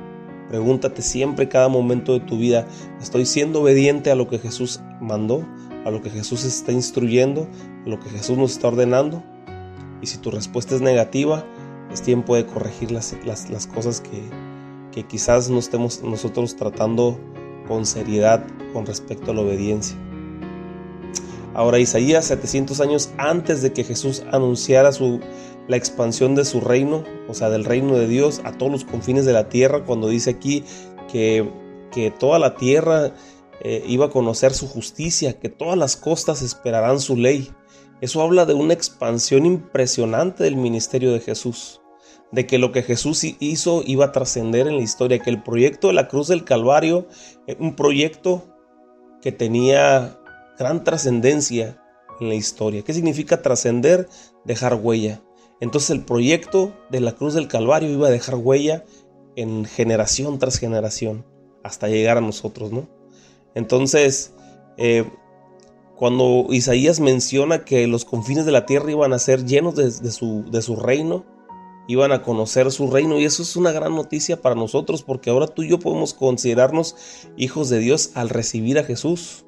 Pregúntate 0.49 1.03
siempre, 1.03 1.51
cada 1.51 1.69
momento 1.69 2.15
de 2.15 2.21
tu 2.21 2.39
vida, 2.39 2.67
¿estoy 3.03 3.27
siendo 3.27 3.61
obediente 3.61 4.11
a 4.11 4.15
lo 4.15 4.27
que 4.27 4.39
Jesús 4.39 4.81
mandó? 5.01 5.47
¿A 5.85 5.91
lo 5.91 6.01
que 6.01 6.09
Jesús 6.09 6.45
está 6.45 6.73
instruyendo? 6.73 7.47
¿A 7.85 7.89
lo 7.89 8.01
que 8.01 8.09
Jesús 8.09 8.39
nos 8.39 8.53
está 8.53 8.69
ordenando? 8.69 9.23
Y 10.01 10.07
si 10.07 10.17
tu 10.17 10.31
respuesta 10.31 10.75
es 10.75 10.81
negativa, 10.81 11.45
es 11.93 12.01
tiempo 12.01 12.35
de 12.35 12.47
corregir 12.47 12.91
las, 12.91 13.15
las, 13.27 13.67
cosas 13.67 14.01
que, 14.01 14.23
que 14.91 15.07
quizás 15.07 15.51
no 15.51 15.59
estemos 15.59 16.03
nosotros 16.03 16.57
tratando 16.57 17.21
con 17.67 17.85
seriedad 17.85 18.43
con 18.73 18.87
respecto 18.87 19.33
a 19.33 19.35
la 19.35 19.43
obediencia. 19.43 19.99
Ahora 21.59 21.81
Isaías, 21.81 22.27
700 22.27 22.81
años 22.81 23.11
antes 23.19 23.63
de 23.63 23.73
que 23.73 23.83
Jesús 23.83 24.23
anunciara 24.31 24.93
su, 24.93 25.19
la 25.67 25.77
expansión 25.77 26.37
de 26.37 26.45
su 26.45 26.61
reino, 26.61 27.03
o 27.27 27.35
sea, 27.35 27.51
del 27.51 27.65
reino 27.65 27.97
de 27.97 28.07
Dios 28.07 28.41
a 28.45 28.53
todos 28.53 28.71
los 28.71 28.85
confines 28.85 29.25
de 29.25 29.33
la 29.33 29.49
tierra, 29.49 29.83
cuando 29.85 30.07
dice 30.07 30.31
aquí 30.31 30.63
que, 31.11 31.51
que 31.91 32.13
toda 32.13 32.39
la 32.39 32.55
tierra 32.55 33.13
eh, 33.61 33.83
iba 33.89 34.07
a 34.07 34.11
conocer 34.11 34.55
su 34.55 34.69
justicia, 34.69 35.41
que 35.41 35.49
todas 35.49 35.77
las 35.77 35.97
costas 35.97 36.43
esperarán 36.43 37.01
su 37.01 37.17
ley. 37.17 37.51
Eso 38.01 38.23
habla 38.23 38.47
de 38.47 38.55
una 38.55 38.75
expansión 38.75 39.45
impresionante 39.45 40.45
del 40.45 40.55
ministerio 40.55 41.11
de 41.13 41.19
Jesús, 41.19 41.81
de 42.31 42.47
que 42.47 42.59
lo 42.59 42.71
que 42.71 42.85
Jesús 42.85 43.25
hizo 43.41 43.83
iba 43.85 44.05
a 44.05 44.13
trascender 44.13 44.69
en 44.69 44.77
la 44.77 44.85
historia, 44.85 45.19
que 45.19 45.31
el 45.31 45.43
proyecto 45.43 45.89
de 45.89 45.95
la 45.95 46.07
cruz 46.07 46.29
del 46.29 46.45
Calvario, 46.45 47.09
eh, 47.49 47.57
un 47.59 47.75
proyecto 47.75 48.45
que 49.21 49.33
tenía 49.33 50.21
gran 50.59 50.85
trascendencia 50.85 51.83
en 52.21 52.29
la 52.29 52.35
historia. 52.35 52.83
¿Qué 52.83 52.93
significa 52.93 53.43
trascender? 53.43 54.09
Dejar 54.45 54.75
huella. 54.75 55.23
Entonces 55.61 55.91
el 55.91 56.05
proyecto 56.05 56.75
de 56.91 57.01
la 57.01 57.13
cruz 57.13 57.35
del 57.35 57.49
Calvario 57.49 57.91
iba 57.91 58.09
a 58.09 58.11
dejar 58.11 58.37
huella 58.37 58.85
en 59.37 59.65
generación 59.65 60.39
tras 60.39 60.59
generación 60.59 61.25
hasta 61.63 61.89
llegar 61.89 62.19
a 62.19 62.21
nosotros, 62.21 62.73
¿no? 62.73 62.89
Entonces, 63.55 64.33
eh, 64.77 65.05
cuando 65.97 66.47
Isaías 66.51 67.01
menciona 67.01 67.65
que 67.65 67.87
los 67.89 68.05
confines 68.05 68.47
de 68.47 68.53
la 68.53 68.67
tierra 68.67 68.91
iban 68.91 69.13
a 69.13 69.19
ser 69.19 69.45
llenos 69.45 69.75
de, 69.75 69.91
su, 69.91 70.45
de 70.51 70.63
su 70.63 70.77
reino, 70.77 71.25
iban 71.89 72.13
a 72.13 72.23
conocer 72.23 72.71
su 72.71 72.89
reino 72.91 73.19
y 73.19 73.25
eso 73.25 73.43
es 73.43 73.57
una 73.57 73.73
gran 73.73 73.95
noticia 73.97 74.41
para 74.41 74.55
nosotros 74.55 75.03
porque 75.03 75.31
ahora 75.31 75.49
tú 75.49 75.63
y 75.63 75.71
yo 75.71 75.81
podemos 75.81 76.15
considerarnos 76.15 76.95
hijos 77.37 77.69
de 77.69 77.81
Dios 77.81 78.13
al 78.15 78.29
recibir 78.29 78.79
a 78.79 78.85
Jesús. 78.85 79.45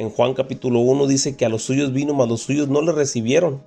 En 0.00 0.08
Juan 0.08 0.32
capítulo 0.32 0.80
1 0.80 1.06
dice 1.08 1.36
que 1.36 1.44
a 1.44 1.50
los 1.50 1.64
suyos 1.64 1.92
vino, 1.92 2.14
mas 2.14 2.26
los 2.26 2.40
suyos 2.40 2.68
no 2.68 2.80
le 2.80 2.90
recibieron. 2.90 3.62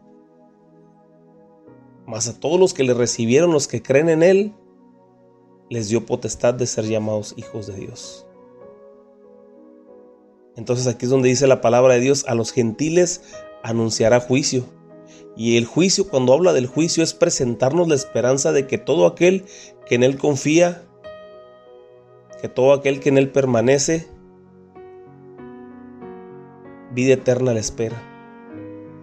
Mas 2.07 2.27
a 2.27 2.39
todos 2.39 2.59
los 2.59 2.73
que 2.73 2.83
le 2.83 2.95
recibieron, 2.95 3.51
los 3.51 3.67
que 3.67 3.83
creen 3.83 4.09
en 4.09 4.23
Él, 4.23 4.53
les 5.69 5.89
dio 5.89 6.07
potestad 6.07 6.55
de 6.55 6.65
ser 6.65 6.85
llamados 6.85 7.35
hijos 7.37 7.67
de 7.67 7.75
Dios. 7.75 8.25
Entonces 10.55 10.87
aquí 10.87 11.05
es 11.05 11.11
donde 11.11 11.29
dice 11.29 11.45
la 11.45 11.61
palabra 11.61 11.93
de 11.93 11.99
Dios, 11.99 12.25
a 12.27 12.33
los 12.33 12.51
gentiles 12.51 13.21
anunciará 13.61 14.19
juicio. 14.19 14.65
Y 15.37 15.57
el 15.57 15.67
juicio, 15.67 16.09
cuando 16.09 16.33
habla 16.33 16.51
del 16.51 16.65
juicio, 16.65 17.03
es 17.03 17.13
presentarnos 17.13 17.87
la 17.87 17.93
esperanza 17.93 18.51
de 18.51 18.65
que 18.65 18.79
todo 18.79 19.05
aquel 19.05 19.45
que 19.85 19.93
en 19.93 20.01
Él 20.01 20.17
confía, 20.17 20.81
que 22.41 22.49
todo 22.49 22.73
aquel 22.73 23.01
que 23.01 23.09
en 23.09 23.19
Él 23.19 23.29
permanece, 23.29 24.07
vida 26.93 27.13
eterna 27.13 27.53
la 27.53 27.59
espera. 27.59 28.01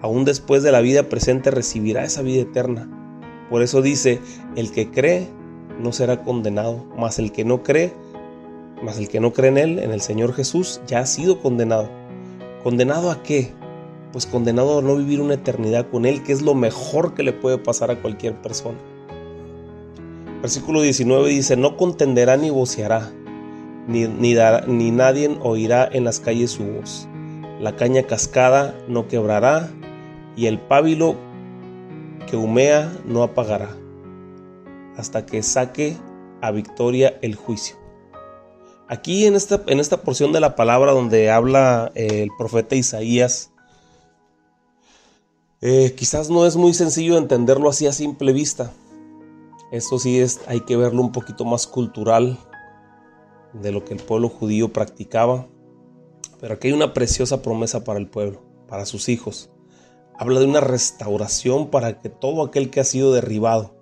Aún 0.00 0.24
después 0.24 0.62
de 0.62 0.72
la 0.72 0.80
vida 0.80 1.08
presente 1.08 1.50
recibirá 1.50 2.04
esa 2.04 2.22
vida 2.22 2.42
eterna. 2.42 2.88
Por 3.50 3.62
eso 3.62 3.82
dice, 3.82 4.20
el 4.56 4.70
que 4.70 4.90
cree 4.90 5.28
no 5.80 5.92
será 5.92 6.22
condenado, 6.22 6.86
mas 6.96 7.18
el 7.18 7.32
que 7.32 7.44
no 7.44 7.62
cree, 7.62 7.92
mas 8.82 8.98
el 8.98 9.08
que 9.08 9.20
no 9.20 9.32
cree 9.32 9.50
en 9.50 9.58
él, 9.58 9.78
en 9.78 9.90
el 9.90 10.00
Señor 10.00 10.32
Jesús, 10.32 10.80
ya 10.86 11.00
ha 11.00 11.06
sido 11.06 11.40
condenado. 11.40 11.88
¿Condenado 12.62 13.10
a 13.10 13.22
qué? 13.22 13.52
Pues 14.12 14.26
condenado 14.26 14.78
a 14.78 14.82
no 14.82 14.96
vivir 14.96 15.20
una 15.20 15.34
eternidad 15.34 15.90
con 15.90 16.06
él, 16.06 16.22
que 16.22 16.32
es 16.32 16.42
lo 16.42 16.54
mejor 16.54 17.14
que 17.14 17.22
le 17.22 17.32
puede 17.32 17.58
pasar 17.58 17.90
a 17.90 18.00
cualquier 18.00 18.40
persona. 18.40 18.78
Versículo 20.40 20.80
19 20.80 21.28
dice, 21.28 21.56
no 21.56 21.76
contenderá 21.76 22.36
ni 22.36 22.48
voceará, 22.48 23.10
ni, 23.86 24.06
ni, 24.06 24.34
ni 24.66 24.90
nadie 24.90 25.36
oirá 25.42 25.88
en 25.92 26.04
las 26.04 26.20
calles 26.20 26.52
su 26.52 26.64
voz 26.64 27.09
la 27.60 27.76
caña 27.76 28.02
cascada 28.04 28.74
no 28.88 29.06
quebrará, 29.06 29.70
y 30.36 30.46
el 30.46 30.58
pábilo 30.58 31.14
que 32.28 32.36
humea 32.36 32.90
no 33.04 33.22
apagará, 33.22 33.76
hasta 34.96 35.26
que 35.26 35.42
saque 35.42 35.96
a 36.40 36.50
victoria 36.50 37.18
el 37.22 37.34
juicio. 37.34 37.76
Aquí 38.88 39.26
en 39.26 39.36
esta, 39.36 39.62
en 39.66 39.78
esta 39.78 40.02
porción 40.02 40.32
de 40.32 40.40
la 40.40 40.56
palabra 40.56 40.92
donde 40.92 41.30
habla 41.30 41.92
eh, 41.94 42.22
el 42.22 42.30
profeta 42.36 42.74
Isaías, 42.74 43.52
Eh, 45.62 45.94
quizás 45.94 46.30
no 46.30 46.46
es 46.46 46.56
muy 46.56 46.72
sencillo 46.72 47.18
entenderlo 47.18 47.68
así 47.68 47.86
a 47.86 47.92
simple 47.92 48.32
vista. 48.32 48.72
Eso 49.70 49.98
sí 49.98 50.18
es, 50.18 50.40
hay 50.46 50.60
que 50.60 50.74
verlo 50.74 51.02
un 51.02 51.12
poquito 51.12 51.44
más 51.44 51.66
cultural 51.66 52.38
de 53.52 53.70
lo 53.70 53.84
que 53.84 53.92
el 53.92 54.00
pueblo 54.00 54.30
judío 54.30 54.72
practicaba. 54.72 55.48
Pero 56.40 56.54
aquí 56.54 56.68
hay 56.68 56.74
una 56.74 56.94
preciosa 56.94 57.42
promesa 57.42 57.84
para 57.84 57.98
el 57.98 58.08
pueblo, 58.08 58.42
para 58.66 58.86
sus 58.86 59.08
hijos. 59.08 59.50
Habla 60.18 60.40
de 60.40 60.46
una 60.46 60.60
restauración 60.60 61.70
para 61.70 61.98
que 61.98 62.08
todo 62.08 62.42
aquel 62.42 62.70
que 62.70 62.80
ha 62.80 62.84
sido 62.84 63.12
derribado, 63.12 63.74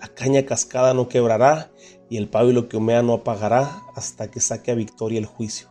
la 0.00 0.08
caña 0.08 0.44
cascada 0.44 0.94
no 0.94 1.08
quebrará 1.08 1.72
y 2.10 2.18
el 2.18 2.28
pábilo 2.28 2.68
que 2.68 2.76
humea 2.76 3.02
no 3.02 3.14
apagará 3.14 3.82
hasta 3.94 4.30
que 4.30 4.40
saque 4.40 4.70
a 4.70 4.74
victoria 4.74 5.18
el 5.18 5.26
juicio. 5.26 5.68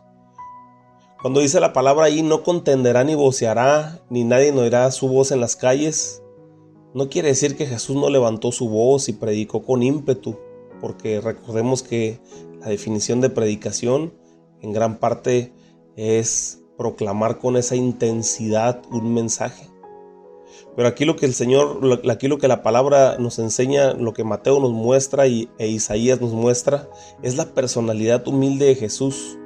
Cuando 1.22 1.40
dice 1.40 1.60
la 1.60 1.72
palabra 1.72 2.06
ahí, 2.06 2.22
no 2.22 2.42
contenderá 2.42 3.04
ni 3.04 3.14
voceará, 3.14 4.00
ni 4.10 4.24
nadie 4.24 4.52
no 4.52 4.62
oirá 4.62 4.90
su 4.90 5.08
voz 5.08 5.30
en 5.32 5.40
las 5.40 5.56
calles, 5.56 6.22
no 6.94 7.08
quiere 7.08 7.28
decir 7.28 7.56
que 7.56 7.66
Jesús 7.66 7.96
no 7.96 8.10
levantó 8.10 8.52
su 8.52 8.68
voz 8.68 9.08
y 9.08 9.12
predicó 9.12 9.62
con 9.62 9.82
ímpetu, 9.82 10.38
porque 10.80 11.20
recordemos 11.20 11.82
que 11.82 12.20
la 12.60 12.68
definición 12.68 13.20
de 13.20 13.30
predicación 13.30 14.14
en 14.60 14.72
gran 14.72 14.98
parte 14.98 15.52
es 15.96 16.62
proclamar 16.76 17.38
con 17.38 17.56
esa 17.56 17.74
intensidad 17.74 18.82
un 18.90 19.14
mensaje. 19.14 19.70
Pero 20.76 20.88
aquí 20.88 21.06
lo 21.06 21.16
que 21.16 21.26
el 21.26 21.34
Señor, 21.34 21.80
aquí 22.10 22.28
lo 22.28 22.38
que 22.38 22.48
la 22.48 22.62
palabra 22.62 23.16
nos 23.18 23.38
enseña, 23.38 23.94
lo 23.94 24.12
que 24.12 24.24
Mateo 24.24 24.60
nos 24.60 24.72
muestra 24.72 25.26
y, 25.26 25.48
e 25.58 25.68
Isaías 25.68 26.20
nos 26.20 26.32
muestra, 26.32 26.88
es 27.22 27.36
la 27.36 27.46
personalidad 27.54 28.28
humilde 28.28 28.66
de 28.66 28.74
Jesús. 28.74 29.38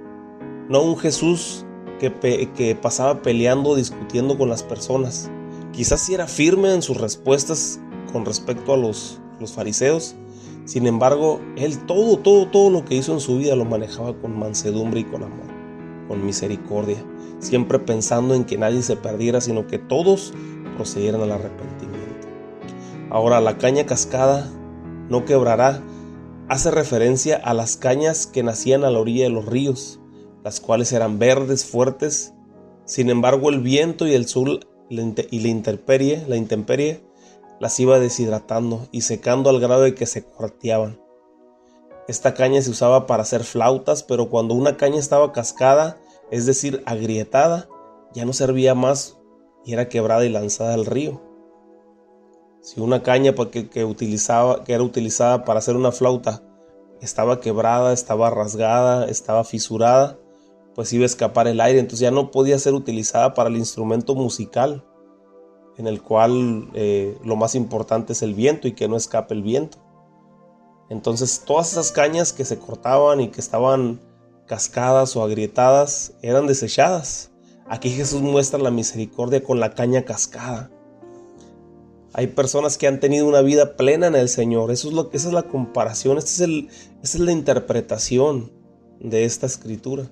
No 0.68 0.82
un 0.82 0.98
Jesús 0.98 1.64
que, 2.00 2.78
pasaba 2.80 3.22
peleando, 3.22 3.76
discutiendo 3.76 4.36
con 4.36 4.48
las 4.48 4.62
personas. 4.62 5.30
Quizás 5.72 6.00
sí 6.00 6.14
era 6.14 6.26
firme 6.26 6.74
en 6.74 6.82
sus 6.82 6.96
respuestas 6.96 7.80
con 8.12 8.24
respecto 8.24 8.74
a 8.74 8.76
los 8.76 9.20
fariseos. 9.54 10.16
Sin 10.64 10.86
embargo, 10.86 11.40
él 11.56 11.78
todo, 11.86 12.18
todo, 12.18 12.46
todo 12.46 12.70
lo 12.70 12.84
que 12.84 12.94
hizo 12.94 13.12
en 13.12 13.20
su 13.20 13.38
vida 13.38 13.56
lo 13.56 13.64
manejaba 13.64 14.16
con 14.20 14.38
mansedumbre 14.38 15.00
y 15.00 15.04
con 15.04 15.22
amor, 15.22 15.48
con 16.10 16.26
misericordia, 16.26 16.96
siempre 17.38 17.78
pensando 17.78 18.34
en 18.34 18.44
que 18.44 18.58
nadie 18.58 18.82
se 18.82 18.96
perdiera, 18.96 19.40
sino 19.40 19.68
que 19.68 19.78
todos 19.78 20.32
procedieran 20.76 21.20
al 21.20 21.30
arrepentimiento. 21.30 22.26
Ahora, 23.10 23.40
la 23.40 23.58
caña 23.58 23.86
cascada 23.86 24.50
no 25.08 25.24
quebrará 25.24 25.84
hace 26.48 26.72
referencia 26.72 27.36
a 27.36 27.54
las 27.54 27.76
cañas 27.76 28.26
que 28.26 28.42
nacían 28.42 28.82
a 28.82 28.90
la 28.90 28.98
orilla 28.98 29.22
de 29.22 29.30
los 29.30 29.46
ríos, 29.46 30.00
las 30.42 30.58
cuales 30.58 30.92
eran 30.92 31.20
verdes, 31.20 31.64
fuertes. 31.64 32.34
Sin 32.86 33.08
embargo, 33.08 33.48
el 33.48 33.60
viento 33.60 34.08
y 34.08 34.14
el 34.14 34.26
sol 34.26 34.66
y 34.88 34.96
la 34.96 35.48
intemperie, 35.48 36.24
la 36.26 36.34
intemperie 36.34 37.04
las 37.60 37.78
iba 37.78 38.00
deshidratando 38.00 38.88
y 38.90 39.02
secando 39.02 39.48
al 39.48 39.60
grado 39.60 39.82
de 39.82 39.94
que 39.94 40.06
se 40.06 40.24
cuarteaban. 40.24 40.98
Esta 42.10 42.34
caña 42.34 42.60
se 42.60 42.70
usaba 42.70 43.06
para 43.06 43.22
hacer 43.22 43.44
flautas, 43.44 44.02
pero 44.02 44.30
cuando 44.30 44.54
una 44.54 44.76
caña 44.76 44.98
estaba 44.98 45.30
cascada, 45.30 45.96
es 46.32 46.44
decir, 46.44 46.82
agrietada, 46.84 47.68
ya 48.12 48.24
no 48.24 48.32
servía 48.32 48.74
más 48.74 49.20
y 49.64 49.74
era 49.74 49.88
quebrada 49.88 50.24
y 50.24 50.28
lanzada 50.28 50.74
al 50.74 50.86
río. 50.86 51.22
Si 52.62 52.80
una 52.80 53.04
caña 53.04 53.36
pues, 53.36 53.50
que, 53.50 53.84
utilizaba, 53.84 54.64
que 54.64 54.72
era 54.72 54.82
utilizada 54.82 55.44
para 55.44 55.60
hacer 55.60 55.76
una 55.76 55.92
flauta 55.92 56.42
estaba 57.00 57.40
quebrada, 57.40 57.92
estaba 57.92 58.28
rasgada, 58.28 59.06
estaba 59.06 59.44
fisurada, 59.44 60.18
pues 60.74 60.92
iba 60.92 61.04
a 61.04 61.06
escapar 61.06 61.46
el 61.46 61.60
aire, 61.60 61.78
entonces 61.78 62.00
ya 62.00 62.10
no 62.10 62.32
podía 62.32 62.58
ser 62.58 62.74
utilizada 62.74 63.34
para 63.34 63.50
el 63.50 63.56
instrumento 63.56 64.16
musical, 64.16 64.84
en 65.78 65.86
el 65.86 66.02
cual 66.02 66.70
eh, 66.74 67.16
lo 67.22 67.36
más 67.36 67.54
importante 67.54 68.14
es 68.14 68.22
el 68.22 68.34
viento 68.34 68.66
y 68.66 68.72
que 68.72 68.88
no 68.88 68.96
escape 68.96 69.32
el 69.32 69.44
viento. 69.44 69.78
Entonces 70.90 71.42
todas 71.46 71.72
esas 71.72 71.90
cañas 71.90 72.34
que 72.34 72.44
se 72.44 72.58
cortaban 72.58 73.20
y 73.20 73.28
que 73.28 73.40
estaban 73.40 74.00
cascadas 74.46 75.16
o 75.16 75.22
agrietadas 75.22 76.12
eran 76.20 76.46
desechadas 76.46 77.30
Aquí 77.70 77.90
Jesús 77.90 78.20
muestra 78.20 78.58
la 78.58 78.72
misericordia 78.72 79.44
con 79.44 79.60
la 79.60 79.76
caña 79.76 80.02
cascada. 80.04 80.72
Hay 82.12 82.26
personas 82.26 82.76
que 82.76 82.88
han 82.88 82.98
tenido 82.98 83.28
una 83.28 83.42
vida 83.42 83.76
plena 83.76 84.08
en 84.08 84.16
el 84.16 84.28
Señor. 84.28 84.72
Esa 84.72 84.88
es 85.12 85.24
la 85.26 85.44
comparación, 85.44 86.18
esta 86.18 86.30
es, 86.30 86.40
esa 86.40 87.18
es 87.18 87.20
la 87.20 87.30
interpretación 87.30 88.50
de 88.98 89.24
esta 89.24 89.46
escritura. 89.46 90.10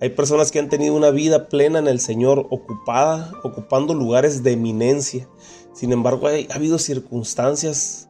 Hay 0.00 0.08
personas 0.08 0.50
que 0.50 0.58
han 0.58 0.70
tenido 0.70 0.94
una 0.94 1.10
vida 1.10 1.50
plena 1.50 1.80
en 1.80 1.86
el 1.86 2.00
Señor, 2.00 2.46
ocupada, 2.48 3.30
ocupando 3.42 3.92
lugares 3.92 4.42
de 4.42 4.52
eminencia. 4.52 5.28
Sin 5.74 5.92
embargo, 5.92 6.28
ha 6.28 6.54
habido 6.54 6.78
circunstancias 6.78 8.08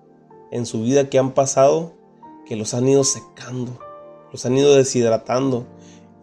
en 0.52 0.64
su 0.64 0.82
vida 0.82 1.10
que 1.10 1.18
han 1.18 1.34
pasado 1.34 1.94
que 2.46 2.56
los 2.56 2.74
han 2.74 2.88
ido 2.88 3.04
secando, 3.04 3.78
los 4.32 4.46
han 4.46 4.56
ido 4.56 4.74
deshidratando, 4.74 5.66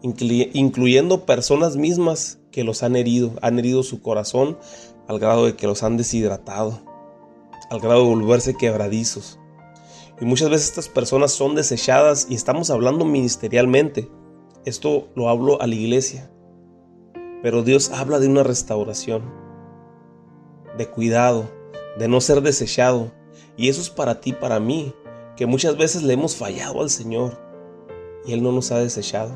incluyendo 0.02 1.24
personas 1.24 1.76
mismas 1.76 2.38
que 2.50 2.64
los 2.64 2.82
han 2.82 2.96
herido, 2.96 3.32
han 3.42 3.58
herido 3.58 3.82
su 3.82 4.00
corazón 4.00 4.58
al 5.06 5.18
grado 5.18 5.46
de 5.46 5.54
que 5.54 5.66
los 5.66 5.82
han 5.82 5.96
deshidratado, 5.96 6.80
al 7.70 7.80
grado 7.80 8.02
de 8.02 8.08
volverse 8.08 8.56
quebradizos. 8.56 9.38
Y 10.20 10.24
muchas 10.24 10.48
veces 10.48 10.68
estas 10.68 10.88
personas 10.88 11.32
son 11.32 11.54
desechadas 11.54 12.26
y 12.30 12.34
estamos 12.34 12.70
hablando 12.70 13.04
ministerialmente. 13.04 14.08
Esto 14.64 15.08
lo 15.14 15.28
hablo 15.28 15.60
a 15.60 15.66
la 15.66 15.74
iglesia. 15.74 16.30
Pero 17.42 17.62
Dios 17.62 17.90
habla 17.90 18.20
de 18.20 18.28
una 18.28 18.42
restauración, 18.42 19.30
de 20.78 20.88
cuidado, 20.88 21.50
de 21.98 22.08
no 22.08 22.20
ser 22.20 22.40
desechado. 22.40 23.12
Y 23.56 23.68
eso 23.68 23.80
es 23.80 23.90
para 23.90 24.20
ti, 24.20 24.32
para 24.32 24.60
mí, 24.60 24.94
que 25.36 25.46
muchas 25.46 25.76
veces 25.76 26.02
le 26.02 26.14
hemos 26.14 26.36
fallado 26.36 26.80
al 26.80 26.90
Señor 26.90 27.38
y 28.24 28.32
Él 28.32 28.42
no 28.42 28.52
nos 28.52 28.72
ha 28.72 28.78
desechado. 28.78 29.32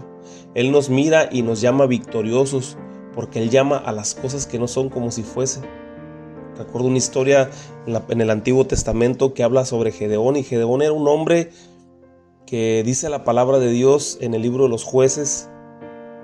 Él 0.55 0.73
nos 0.73 0.91
mira 0.91 1.29
y 1.31 1.43
nos 1.43 1.61
llama 1.61 1.87
victoriosos 1.87 2.77
porque 3.15 3.43
Él 3.43 3.51
llama 3.51 3.77
a 3.77 3.93
las 3.93 4.15
cosas 4.15 4.47
que 4.47 4.59
no 4.59 4.69
son 4.69 4.89
como 4.89 5.11
si 5.11 5.23
fuesen. 5.23 5.65
Recuerdo 6.57 6.89
una 6.89 6.99
historia 6.99 7.51
en, 7.87 8.21
el 8.21 8.31
Antiguo 8.31 8.67
Testamento 8.67 9.33
que 9.33 9.43
habla 9.43 9.65
sobre 9.65 9.93
Gedeón 9.93 10.37
y 10.37 10.43
Gedeón 10.43 10.83
era 10.83 10.93
un 10.93 11.07
hombre 11.07 11.51
que 12.47 12.83
dice 12.85 13.09
la 13.09 13.25
palabra 13.25 13.59
de 13.59 13.71
Dios 13.71 14.19
en 14.21 14.35
el 14.35 14.43
libro 14.43 14.65
de 14.65 14.71
los 14.71 14.83
jueces 14.83 15.49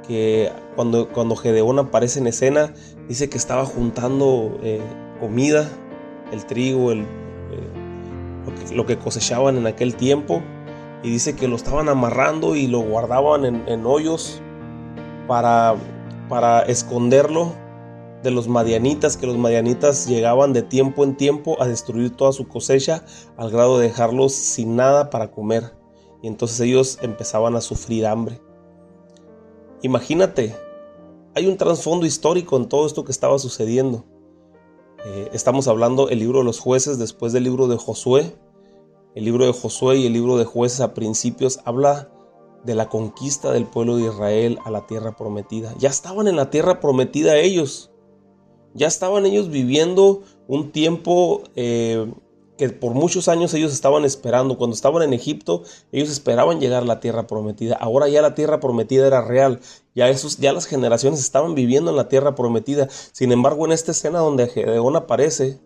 que 0.06 0.50
cuando, 0.74 1.08
cuando 1.10 1.36
Gedeón 1.36 1.78
aparece 1.78 2.18
en 2.18 2.26
escena 2.26 2.74
dice 3.08 3.28
que 3.28 3.38
estaba 3.38 3.64
juntando 3.64 4.58
eh, 4.62 4.80
comida, 5.20 5.70
el 6.32 6.44
trigo, 6.46 6.90
el, 6.90 7.06
lo, 8.72 8.86
que, 8.86 8.98
cosechaban 8.98 9.56
en 9.56 9.66
aquel 9.66 9.96
tiempo 9.96 10.42
y 11.02 11.10
dice 11.10 11.36
que 11.36 11.48
lo 11.48 11.56
estaban 11.56 11.88
amarrando 11.88 12.56
y 12.56 12.66
lo 12.66 12.80
guardaban 12.80 13.44
en, 13.44 13.68
en 13.68 13.84
hoyos 13.86 14.40
para 15.26 15.76
para 16.28 16.62
esconderlo 16.62 17.52
de 18.22 18.30
los 18.30 18.48
madianitas, 18.48 19.16
que 19.16 19.26
los 19.26 19.36
madianitas 19.36 20.06
llegaban 20.06 20.52
de 20.52 20.62
tiempo 20.62 21.04
en 21.04 21.16
tiempo 21.16 21.60
a 21.60 21.68
destruir 21.68 22.16
toda 22.16 22.32
su 22.32 22.48
cosecha 22.48 23.04
al 23.36 23.50
grado 23.50 23.78
de 23.78 23.88
dejarlos 23.88 24.32
sin 24.32 24.76
nada 24.76 25.10
para 25.10 25.30
comer. 25.30 25.76
Y 26.22 26.28
entonces 26.28 26.58
ellos 26.60 26.98
empezaban 27.02 27.54
a 27.54 27.60
sufrir 27.60 28.06
hambre. 28.06 28.40
Imagínate, 29.82 30.56
hay 31.34 31.46
un 31.46 31.58
trasfondo 31.58 32.06
histórico 32.06 32.56
en 32.56 32.68
todo 32.68 32.86
esto 32.86 33.04
que 33.04 33.12
estaba 33.12 33.38
sucediendo. 33.38 34.06
Eh, 35.04 35.28
estamos 35.34 35.68
hablando 35.68 36.08
el 36.08 36.18
libro 36.18 36.38
de 36.38 36.46
los 36.46 36.60
jueces 36.60 36.98
después 36.98 37.34
del 37.34 37.44
libro 37.44 37.68
de 37.68 37.76
Josué. 37.76 38.34
El 39.14 39.24
libro 39.24 39.46
de 39.46 39.52
Josué 39.52 39.98
y 39.98 40.06
el 40.06 40.12
libro 40.12 40.36
de 40.36 40.44
jueces 40.44 40.80
a 40.80 40.92
principios 40.92 41.60
habla 41.64 42.10
de 42.64 42.74
la 42.74 42.88
conquista 42.88 43.52
del 43.52 43.64
pueblo 43.66 43.96
de 43.96 44.06
Israel 44.06 44.58
a 44.64 44.70
la 44.70 44.86
tierra 44.86 45.16
prometida. 45.16 45.72
Ya 45.78 45.88
estaban 45.88 46.26
en 46.26 46.34
la 46.34 46.50
tierra 46.50 46.80
prometida 46.80 47.36
ellos. 47.36 47.92
Ya 48.74 48.88
estaban 48.88 49.24
ellos 49.24 49.50
viviendo 49.50 50.22
un 50.48 50.72
tiempo 50.72 51.42
eh, 51.54 52.12
que 52.58 52.70
por 52.70 52.94
muchos 52.94 53.28
años 53.28 53.54
ellos 53.54 53.72
estaban 53.72 54.04
esperando. 54.04 54.58
Cuando 54.58 54.74
estaban 54.74 55.02
en 55.04 55.12
Egipto, 55.12 55.62
ellos 55.92 56.10
esperaban 56.10 56.58
llegar 56.58 56.82
a 56.82 56.86
la 56.86 56.98
tierra 56.98 57.28
prometida. 57.28 57.76
Ahora 57.76 58.08
ya 58.08 58.20
la 58.20 58.34
tierra 58.34 58.58
prometida 58.58 59.06
era 59.06 59.22
real. 59.22 59.60
Ya, 59.94 60.08
esos, 60.08 60.38
ya 60.38 60.52
las 60.52 60.66
generaciones 60.66 61.20
estaban 61.20 61.54
viviendo 61.54 61.92
en 61.92 61.96
la 61.96 62.08
tierra 62.08 62.34
prometida. 62.34 62.88
Sin 63.12 63.30
embargo, 63.30 63.64
en 63.64 63.72
esta 63.72 63.92
escena 63.92 64.18
donde 64.18 64.48
Gedeón 64.48 64.96
aparece, 64.96 65.60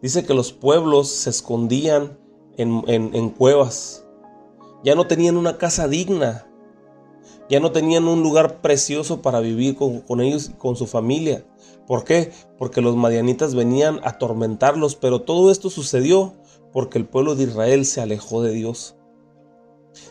dice 0.00 0.24
que 0.24 0.34
los 0.34 0.52
pueblos 0.52 1.08
se 1.08 1.30
escondían 1.30 2.27
en, 2.58 2.82
en 2.86 3.30
cuevas 3.30 4.04
ya 4.84 4.94
no 4.94 5.06
tenían 5.06 5.36
una 5.36 5.58
casa 5.58 5.88
digna, 5.88 6.46
ya 7.48 7.60
no 7.60 7.72
tenían 7.72 8.06
un 8.06 8.22
lugar 8.22 8.60
precioso 8.60 9.22
para 9.22 9.40
vivir 9.40 9.76
con, 9.76 10.20
ellos 10.20 10.50
y 10.50 10.52
con 10.52 10.76
su 10.76 10.86
familia. 10.86 11.44
¿Por 11.86 12.04
qué? 12.04 12.32
Porque 12.58 12.80
los 12.80 12.96
madianitas 12.96 13.54
venían 13.54 13.98
a 14.04 14.10
atormentarlos, 14.10 14.94
pero 14.96 15.22
todo 15.22 15.50
esto 15.50 15.70
sucedió 15.70 16.34
porque 16.72 16.98
el 16.98 17.06
pueblo 17.06 17.34
de 17.34 17.44
Israel 17.44 17.86
se 17.86 18.00
alejó 18.00 18.42
de 18.42 18.52
Dios. 18.52 18.96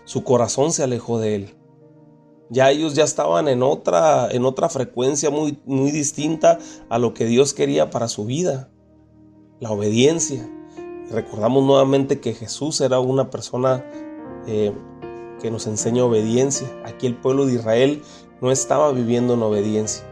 Su 0.06 0.24
corazón 0.24 0.74
se 0.74 0.84
alejó 0.84 1.20
de 1.20 1.36
él. 1.36 1.54
Ya 2.50 2.72
ellos 2.72 2.96
ya 2.96 3.04
estaban 3.04 3.48
en 3.48 3.62
otra, 3.62 4.30
en 4.32 4.46
otra 4.46 4.70
frecuencia 4.70 5.30
muy, 5.30 5.60
muy 5.66 5.92
distinta 5.92 6.60
a 6.90 6.98
lo 6.98 7.14
que 7.14 7.26
Dios 7.26 7.54
quería 7.54 7.90
para 7.90 8.08
su 8.08 8.26
vida. 8.26 8.72
La 9.60 9.72
obediencia. 9.72 10.50
Recordamos 11.12 11.64
nuevamente 11.64 12.20
que 12.20 12.34
Jesús 12.34 12.82
era 12.82 13.00
una 13.00 13.30
persona 13.30 13.86
eh, 14.48 14.74
que 15.42 15.52
nos 15.52 15.68
enseña 15.68 16.04
obediencia. 16.04 16.68
Aquí 16.86 17.08
el 17.08 17.16
pueblo 17.16 17.46
de 17.46 17.54
Israel 17.54 18.02
no 18.42 18.52
estaba 18.52 18.92
viviendo 18.92 19.36
en 19.36 19.44
obediencia. 19.44 20.06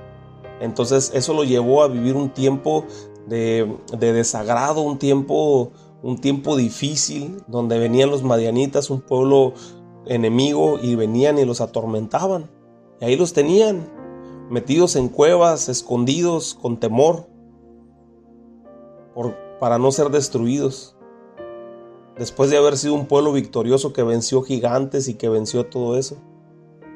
Entonces 0.61 1.11
eso 1.13 1.33
lo 1.33 1.43
llevó 1.43 1.83
a 1.83 1.87
vivir 1.87 2.15
un 2.15 2.29
tiempo 2.29 2.85
de, 3.27 3.75
de 3.97 4.13
desagrado, 4.13 4.81
un 4.81 4.97
tiempo, 4.97 5.71
un 6.01 6.19
tiempo 6.19 6.55
difícil, 6.55 7.43
donde 7.47 7.77
venían 7.79 8.09
los 8.09 8.23
madianitas, 8.23 8.89
un 8.89 9.01
pueblo 9.01 9.53
enemigo, 10.05 10.79
y 10.81 10.95
venían 10.95 11.37
y 11.39 11.45
los 11.45 11.61
atormentaban. 11.61 12.49
Y 13.01 13.05
ahí 13.05 13.15
los 13.17 13.33
tenían, 13.33 13.89
metidos 14.49 14.95
en 14.95 15.09
cuevas, 15.09 15.67
escondidos, 15.67 16.55
con 16.55 16.79
temor, 16.79 17.27
para 19.59 19.77
no 19.77 19.91
ser 19.91 20.09
destruidos. 20.09 20.95
Después 22.17 22.49
de 22.49 22.57
haber 22.57 22.77
sido 22.77 22.93
un 22.93 23.07
pueblo 23.07 23.33
victorioso 23.33 23.91
que 23.91 24.03
venció 24.03 24.41
gigantes 24.41 25.07
y 25.07 25.15
que 25.15 25.29
venció 25.29 25.65
todo 25.65 25.97
eso, 25.97 26.17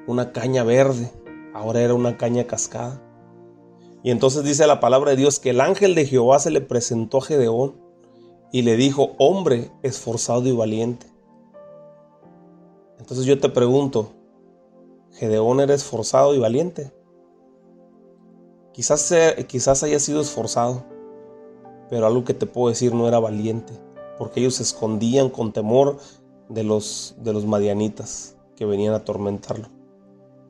una 0.07 0.31
caña 0.31 0.63
verde, 0.63 1.11
ahora 1.53 1.81
era 1.81 1.93
una 1.93 2.17
caña 2.17 2.45
cascada. 2.45 3.01
Y 4.01 4.11
entonces 4.11 4.43
dice 4.43 4.65
la 4.65 4.79
palabra 4.79 5.11
de 5.11 5.17
Dios 5.17 5.39
que 5.39 5.49
el 5.49 5.59
ángel 5.59 5.93
de 5.93 6.05
Jehová 6.05 6.39
se 6.39 6.51
le 6.51 6.61
presentó 6.61 7.17
a 7.17 7.21
Gedeón 7.21 7.75
y 8.51 8.61
le 8.61 8.77
dijo, 8.77 9.11
hombre 9.17 9.71
esforzado 9.83 10.47
y 10.47 10.53
valiente. 10.53 11.07
Entonces 12.97 13.25
yo 13.25 13.39
te 13.39 13.49
pregunto, 13.49 14.11
¿Gedeón 15.11 15.59
era 15.59 15.73
esforzado 15.73 16.33
y 16.33 16.39
valiente? 16.39 16.93
Quizás, 18.71 19.13
quizás 19.47 19.83
haya 19.83 19.99
sido 19.99 20.21
esforzado, 20.21 20.85
pero 21.89 22.05
algo 22.05 22.23
que 22.23 22.33
te 22.33 22.45
puedo 22.45 22.69
decir 22.69 22.93
no 22.93 23.07
era 23.07 23.19
valiente, 23.19 23.73
porque 24.17 24.39
ellos 24.39 24.55
se 24.55 24.63
escondían 24.63 25.29
con 25.29 25.53
temor 25.53 25.97
de 26.49 26.63
los, 26.63 27.15
de 27.19 27.33
los 27.33 27.45
madianitas 27.45 28.37
que 28.55 28.65
venían 28.65 28.93
a 28.93 28.97
atormentarlo. 28.97 29.69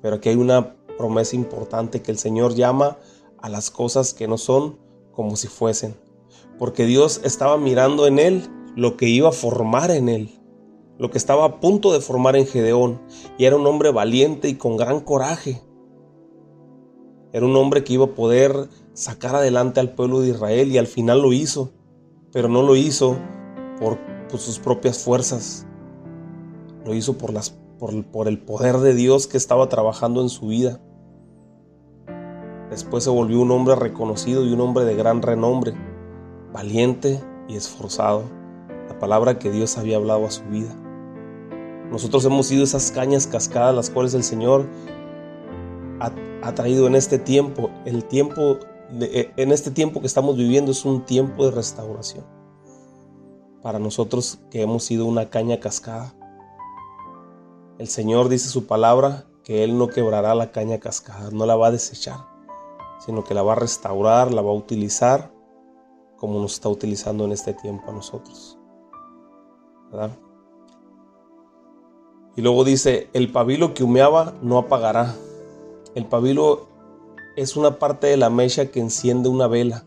Pero 0.02 0.16
aquí 0.16 0.30
hay 0.30 0.36
una 0.36 0.76
promesa 0.98 1.36
importante 1.36 2.02
que 2.02 2.12
el 2.12 2.18
Señor 2.18 2.56
llama 2.56 2.98
a 3.38 3.50
las 3.50 3.70
cosas 3.70 4.14
que 4.14 4.28
no 4.28 4.38
son 4.38 4.78
como 5.12 5.36
si 5.36 5.48
fuesen. 5.48 5.96
Porque 6.58 6.86
Dios 6.86 7.22
estaba 7.24 7.58
mirando 7.58 8.08
en 8.08 8.20
él 8.20 8.50
lo 8.76 8.98
que 8.98 9.08
iba 9.08 9.30
a 9.30 9.34
formar 9.34 9.92
en 9.92 10.10
él, 10.10 10.30
lo 10.98 11.10
que 11.10 11.18
estaba 11.18 11.46
a 11.46 11.60
punto 11.60 11.94
de 11.94 12.02
formar 12.02 12.36
en 12.36 12.46
Gedeón. 12.46 13.02
Y 13.38 13.46
era 13.46 13.56
un 13.56 13.66
hombre 13.66 13.92
valiente 13.92 14.50
y 14.50 14.56
con 14.56 14.78
gran 14.78 15.00
coraje. 15.00 15.62
Era 17.32 17.46
un 17.46 17.56
hombre 17.56 17.84
que 17.84 17.94
iba 17.94 18.06
a 18.06 18.16
poder 18.16 18.70
sacar 19.00 19.34
adelante 19.34 19.80
al 19.80 19.94
pueblo 19.94 20.20
de 20.20 20.30
Israel 20.30 20.72
y 20.72 20.78
al 20.78 20.88
final 20.88 21.22
lo 21.22 21.32
hizo. 21.32 21.72
Pero 22.34 22.50
no 22.50 22.62
lo 22.62 22.76
hizo 22.76 23.18
por, 23.80 23.98
sus 24.38 24.60
propias 24.60 25.04
fuerzas. 25.04 25.66
Lo 26.86 26.94
hizo 26.94 27.18
por, 27.18 27.34
las, 27.34 27.52
por 27.80 28.28
el 28.28 28.40
poder 28.40 28.78
de 28.78 28.94
Dios 28.94 29.26
que 29.28 29.38
estaba 29.38 29.70
trabajando 29.70 30.22
en 30.22 30.30
su 30.30 30.48
vida. 30.48 30.82
Después 32.70 33.06
se 33.06 33.10
volvió 33.10 33.40
un 33.40 33.52
hombre 33.52 33.76
reconocido 33.76 34.46
y 34.46 34.52
un 34.52 34.62
hombre 34.62 34.84
de 34.84 34.96
gran 34.96 35.22
renombre, 35.22 35.74
valiente 36.54 37.24
y 37.48 37.56
esforzado, 37.56 38.24
la 38.88 39.00
palabra 39.00 39.40
que 39.40 39.50
Dios 39.50 39.78
había 39.78 39.96
hablado 39.96 40.28
a 40.28 40.32
su 40.32 40.44
vida. 40.44 40.76
Nosotros 41.90 42.24
hemos 42.26 42.46
sido 42.46 42.64
esas 42.64 42.92
cañas 42.92 43.26
cascadas 43.26 43.74
las 43.74 43.90
cuales 43.90 44.14
el 44.14 44.24
Señor 44.24 44.68
ha, 46.00 46.54
traído 46.54 46.86
en 46.86 46.96
este 46.96 47.18
tiempo. 47.18 47.72
El 47.86 48.04
tiempo 48.06 48.60
eh, 49.02 49.32
en 49.38 49.52
este 49.52 49.72
tiempo 49.72 50.02
que 50.02 50.08
estamos 50.08 50.38
viviendo 50.38 50.72
es 50.72 50.86
un 50.86 51.06
tiempo 51.06 51.46
de 51.46 51.52
restauración. 51.52 52.26
Para 53.62 53.80
nosotros 53.80 54.40
que 54.52 54.62
hemos 54.62 54.84
sido 54.84 55.06
una 55.06 55.30
caña 55.30 55.60
cascada. 55.60 56.14
El 57.78 57.88
Señor 57.88 58.30
dice 58.30 58.50
su 58.50 58.68
palabra 58.68 59.26
que 59.44 59.64
Él 59.64 59.78
no 59.78 59.88
quebrará 59.88 60.36
la 60.36 60.52
caña 60.52 60.80
cascada, 60.80 61.30
no 61.32 61.46
la 61.46 61.56
va 61.56 61.68
a 61.68 61.72
desechar 61.72 62.30
sino 63.00 63.24
que 63.24 63.34
la 63.34 63.42
va 63.42 63.54
a 63.54 63.56
restaurar, 63.56 64.32
la 64.34 64.42
va 64.42 64.52
a 64.52 64.54
utilizar 64.54 65.32
como 66.18 66.40
nos 66.40 66.54
está 66.54 66.70
utilizando 66.70 67.26
en 67.26 67.32
este 67.32 67.54
tiempo 67.54 67.90
a 67.90 67.94
nosotros. 67.94 68.60
¿Verdad? 69.90 70.12
Y 72.36 72.42
luego 72.42 72.64
dice, 72.64 73.10
el 73.14 73.32
pabilo 73.32 73.74
que 73.74 73.84
humeaba 73.84 74.34
no 74.42 74.58
apagará. 74.58 75.16
El 75.96 76.06
pabilo 76.06 76.68
es 77.40 77.56
una 77.56 77.80
parte 77.80 78.08
de 78.08 78.18
la 78.18 78.30
mecha 78.30 78.66
que 78.66 78.82
enciende 78.82 79.30
una 79.30 79.48
vela. 79.48 79.86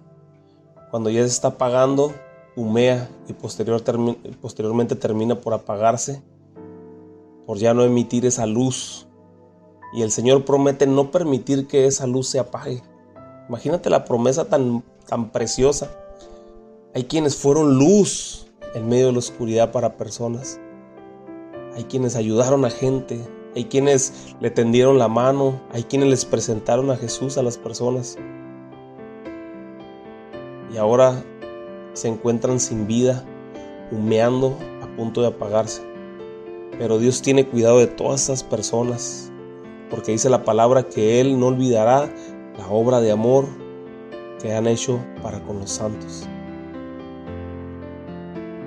Cuando 0.91 1.11
ya 1.11 1.21
se 1.21 1.27
está 1.27 1.49
apagando, 1.49 2.15
humea 2.57 3.11
y 3.29 3.35
posteriormente 3.35 4.97
termina 4.97 5.39
por 5.39 5.53
apagarse, 5.53 6.23
por 7.47 7.59
ya 7.59 7.75
no 7.75 7.85
emitir 7.85 8.25
esa 8.25 8.47
luz. 8.47 9.07
Y 9.93 10.01
el 10.01 10.11
Señor 10.11 10.47
promete 10.47 10.87
no 10.87 11.11
permitir 11.11 11.67
que 11.67 11.87
esa 11.87 12.07
luz 12.07 12.29
se 12.29 12.39
apague. 12.39 12.83
Imagínate 13.51 13.91
la 13.91 14.07
promesa 14.07 14.47
tan, 14.47 14.83
tan 15.07 15.31
preciosa. 15.31 15.91
Hay 16.95 17.05
quienes 17.05 17.37
fueron 17.37 17.79
luz 17.79 18.47
en 18.75 18.89
medio 18.89 19.09
de 19.09 19.13
la 19.13 19.19
oscuridad 19.19 19.73
para 19.73 19.99
personas. 19.99 20.59
Hay 21.75 21.85
quienes 21.85 22.17
ayudaron 22.17 22.65
a 22.65 22.71
gente. 22.71 23.21
Hay 23.55 23.67
quienes 23.67 24.35
le 24.41 24.51
tendieron 24.51 24.99
la 24.99 25.09
mano. 25.09 25.61
Hay 25.73 25.83
quienes 25.85 26.09
les 26.09 26.25
presentaron 26.25 26.91
a 26.91 26.97
Jesús 26.97 27.37
a 27.37 27.43
las 27.43 27.59
personas. 27.59 28.17
Y 30.73 30.79
ahora 30.79 31.23
se 31.93 32.09
encuentran 32.09 32.59
sin 32.59 32.87
vida, 32.87 33.25
humeando 33.91 34.57
a 34.83 34.87
punto 34.97 35.21
de 35.21 35.29
apagarse. 35.29 35.83
Pero 36.79 36.99
Dios 36.99 37.21
tiene 37.21 37.47
cuidado 37.47 37.79
de 37.79 37.87
todas 37.87 38.23
esas 38.23 38.43
personas, 38.43 39.31
porque 39.91 40.13
dice 40.13 40.31
la 40.31 40.45
palabra 40.45 40.85
que 40.85 41.21
Él 41.21 41.39
no 41.39 41.49
olvidará 41.49 42.11
la 42.57 42.69
obra 42.69 43.01
de 43.01 43.13
amor 43.13 43.47
que 44.41 44.55
han 44.55 44.67
hecho 44.67 44.99
para 45.23 45.41
con 45.43 45.59
los 45.59 45.71
santos. 45.71 46.27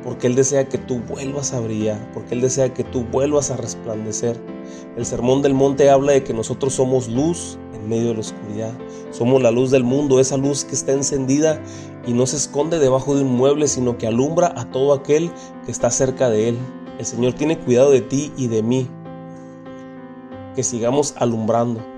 Porque 0.04 0.28
Él 0.28 0.36
desea 0.36 0.70
que 0.70 0.78
tú 0.78 1.00
vuelvas 1.00 1.54
a 1.54 1.60
brillar, 1.60 2.12
porque 2.14 2.36
Él 2.36 2.42
desea 2.42 2.72
que 2.72 2.84
tú 2.84 3.04
vuelvas 3.06 3.50
a 3.50 3.58
resplandecer. 3.58 4.40
El 4.98 5.06
Sermón 5.06 5.42
del 5.42 5.54
Monte 5.54 5.90
habla 5.90 6.14
de 6.14 6.24
que 6.24 6.34
nosotros 6.34 6.74
somos 6.74 7.08
luz 7.08 7.58
en 7.74 7.88
medio 7.88 8.10
de 8.10 8.14
la 8.16 8.20
oscuridad. 8.20 8.74
Somos 9.12 9.42
la 9.42 9.52
luz 9.52 9.72
del 9.72 9.84
mundo, 9.84 10.20
esa 10.20 10.38
luz 10.38 10.64
que 10.64 10.76
está 10.76 10.92
encendida 10.94 11.62
y 12.06 12.14
no 12.14 12.26
se 12.26 12.38
esconde 12.38 12.80
debajo 12.80 13.16
de 13.16 13.24
un 13.24 13.36
mueble, 13.36 13.68
sino 13.68 13.98
que 13.98 14.08
alumbra 14.08 14.54
a 14.56 14.72
todo 14.72 14.94
aquel 14.94 15.32
que 15.66 15.72
está 15.72 15.90
cerca 15.90 16.30
de 16.30 16.50
Él. 16.50 16.58
El 17.00 17.06
Señor 17.06 17.34
tiene 17.34 17.60
cuidado 17.60 17.92
de 17.92 18.02
ti 18.02 18.32
y 18.38 18.48
de 18.48 18.64
mí. 18.64 18.88
Que 20.56 20.64
sigamos 20.64 21.14
alumbrando 21.18 21.96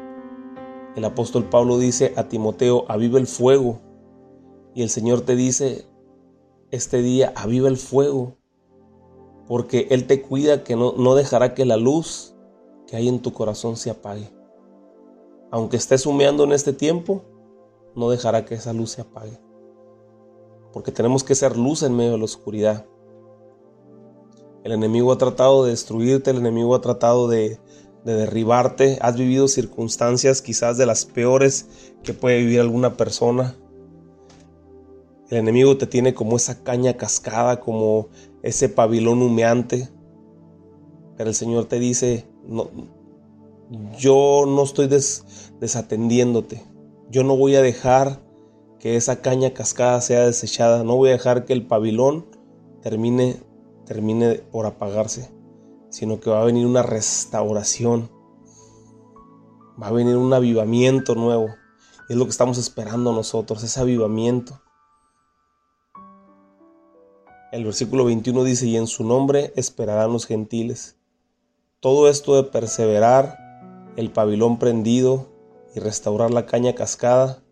el 0.98 1.06
apóstol 1.06 1.44
Pablo 1.44 1.78
dice 1.78 2.12
a 2.18 2.28
Timoteo, 2.28 2.86
aviva 2.88 3.20
el 3.20 3.28
fuego. 3.28 3.80
Y 4.74 4.82
el 4.82 4.90
Señor 4.90 5.22
te 5.22 5.36
dice, 5.36 5.86
este 6.72 7.04
día, 7.04 7.34
aviva 7.36 7.70
el 7.70 7.78
fuego. 7.78 8.36
Porque 9.48 9.88
Él 9.92 10.08
te 10.08 10.24
cuida 10.24 10.64
que 10.64 10.76
no, 10.76 10.94
no 10.98 11.14
dejará 11.14 11.54
que 11.54 11.66
la 11.66 11.78
luz 11.78 12.36
que 12.88 12.96
hay 12.96 13.08
en 13.08 13.22
tu 13.22 13.34
corazón 13.34 13.76
se 13.76 13.92
apague. 13.92 14.32
Aunque 15.52 15.78
estés 15.78 16.06
humeando 16.06 16.46
en 16.46 16.54
este 16.54 16.74
tiempo, 16.74 17.24
no 17.96 18.10
dejará 18.10 18.46
que 18.46 18.56
esa 18.56 18.74
luz 18.74 18.92
se 18.92 19.02
apague. 19.02 19.40
Porque 20.74 20.92
tenemos 20.92 21.24
que 21.24 21.36
ser 21.36 21.58
luz 21.58 21.84
en 21.84 21.96
medio 21.96 22.14
de 22.14 22.18
la 22.18 22.26
oscuridad. 22.26 22.86
El 24.64 24.72
enemigo 24.72 25.12
ha 25.12 25.18
tratado 25.18 25.64
de 25.64 25.72
destruirte, 25.72 26.32
el 26.32 26.38
enemigo 26.38 26.76
ha 26.76 26.82
tratado 26.82 27.28
de, 27.28 27.60
de 28.04 28.14
derribarte, 28.14 28.98
has 29.02 29.18
vivido 29.18 29.48
circunstancias 29.48 30.42
quizás 30.42 30.78
de 30.78 30.86
las 30.86 31.06
peores 31.06 31.92
que 32.04 32.14
puede 32.14 32.40
vivir 32.40 32.60
alguna 32.60 32.96
persona. 32.96 33.56
El 35.30 35.38
enemigo 35.38 35.78
te 35.78 35.88
tiene 35.88 36.14
como 36.14 36.38
esa 36.38 36.64
caña 36.64 36.96
cascada, 36.96 37.60
como 37.60 38.08
ese 38.44 38.70
pabilón 38.70 39.22
humeante. 39.22 39.90
Pero 41.18 41.30
el 41.30 41.36
Señor 41.36 41.66
te 41.66 41.80
dice, 41.80 42.28
yo 43.98 44.46
no 44.48 44.64
estoy 44.64 44.88
desatendiéndote. 45.60 46.64
Yo 47.10 47.24
no 47.24 47.38
voy 47.38 47.56
a 47.56 47.62
dejar 47.62 48.20
que 48.80 48.96
esa 48.96 49.22
caña 49.22 49.54
cascada 49.54 50.02
sea 50.02 50.26
desechada. 50.26 50.84
No 50.84 50.96
voy 50.96 51.10
a 51.10 51.14
dejar 51.14 51.46
que 51.46 51.54
el 51.54 51.66
pabilón 51.66 52.26
termine, 52.82 53.38
termine 53.86 54.36
por 54.52 54.66
apagarse 54.66 55.38
sino 55.90 56.20
que 56.20 56.30
va 56.30 56.42
a 56.42 56.46
venir 56.46 56.66
una 56.66 56.84
restauración, 56.84 58.10
va 59.82 59.88
a 59.88 59.92
venir 59.92 60.18
un 60.18 60.34
avivamiento 60.34 61.16
nuevo. 61.16 61.48
Es 62.10 62.16
lo 62.16 62.26
que 62.26 62.32
estamos 62.32 62.58
esperando 62.58 63.14
nosotros, 63.14 63.64
ese 63.64 63.80
avivamiento. 63.80 64.62
El 67.52 67.64
versículo 67.64 68.06
21 68.06 68.44
dice, 68.44 68.68
y 68.68 68.78
en 68.78 68.88
su 68.88 69.04
nombre 69.04 69.54
esperarán 69.56 70.12
los 70.12 70.26
gentiles. 70.26 70.98
Todo 71.80 72.10
esto 72.10 72.36
de 72.36 72.50
perseverar 72.50 73.38
el 73.98 74.12
pabilón 74.12 74.58
prendido 74.58 75.28
y 75.76 75.80
restaurar 75.80 76.32
la 76.32 76.48
caña 76.48 76.74
cascada 76.74 77.44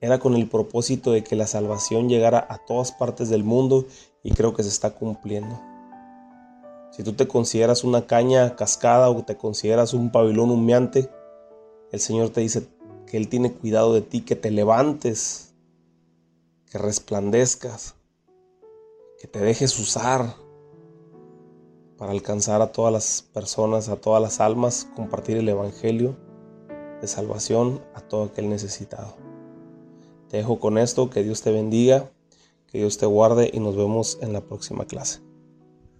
era 0.00 0.18
con 0.18 0.34
el 0.34 0.48
propósito 0.48 1.12
de 1.12 1.22
que 1.22 1.36
la 1.36 1.46
salvación 1.46 2.08
llegara 2.08 2.44
a 2.50 2.58
todas 2.66 2.90
partes 2.90 3.28
del 3.28 3.44
mundo 3.44 3.86
y 4.24 4.32
creo 4.32 4.54
que 4.54 4.64
se 4.64 4.70
está 4.70 4.90
cumpliendo. 4.90 5.60
Si 6.90 7.04
tú 7.04 7.12
te 7.12 7.28
consideras 7.28 7.84
una 7.84 8.08
caña 8.08 8.56
cascada 8.56 9.08
o 9.08 9.24
te 9.24 9.36
consideras 9.36 9.94
un 9.94 10.10
pabilón 10.10 10.50
humeante, 10.50 11.08
el 11.92 12.00
Señor 12.00 12.30
te 12.30 12.40
dice 12.40 12.66
que 13.06 13.18
Él 13.18 13.28
tiene 13.28 13.52
cuidado 13.52 13.94
de 13.94 14.00
ti, 14.00 14.22
que 14.22 14.34
te 14.34 14.50
levantes, 14.50 15.54
que 16.68 16.78
resplandezcas, 16.78 17.94
que 19.20 19.28
te 19.28 19.38
dejes 19.38 19.78
usar 19.78 20.41
para 22.02 22.14
alcanzar 22.14 22.60
a 22.62 22.72
todas 22.72 22.92
las 22.92 23.22
personas, 23.32 23.88
a 23.88 23.94
todas 23.94 24.20
las 24.20 24.40
almas, 24.40 24.88
compartir 24.96 25.36
el 25.36 25.48
Evangelio 25.48 26.16
de 27.00 27.06
salvación 27.06 27.80
a 27.94 28.00
todo 28.00 28.24
aquel 28.24 28.48
necesitado. 28.48 29.14
Te 30.28 30.38
dejo 30.38 30.58
con 30.58 30.78
esto, 30.78 31.10
que 31.10 31.22
Dios 31.22 31.42
te 31.42 31.52
bendiga, 31.52 32.10
que 32.66 32.78
Dios 32.78 32.98
te 32.98 33.06
guarde 33.06 33.52
y 33.54 33.60
nos 33.60 33.76
vemos 33.76 34.18
en 34.20 34.32
la 34.32 34.40
próxima 34.40 34.84
clase. 34.84 35.20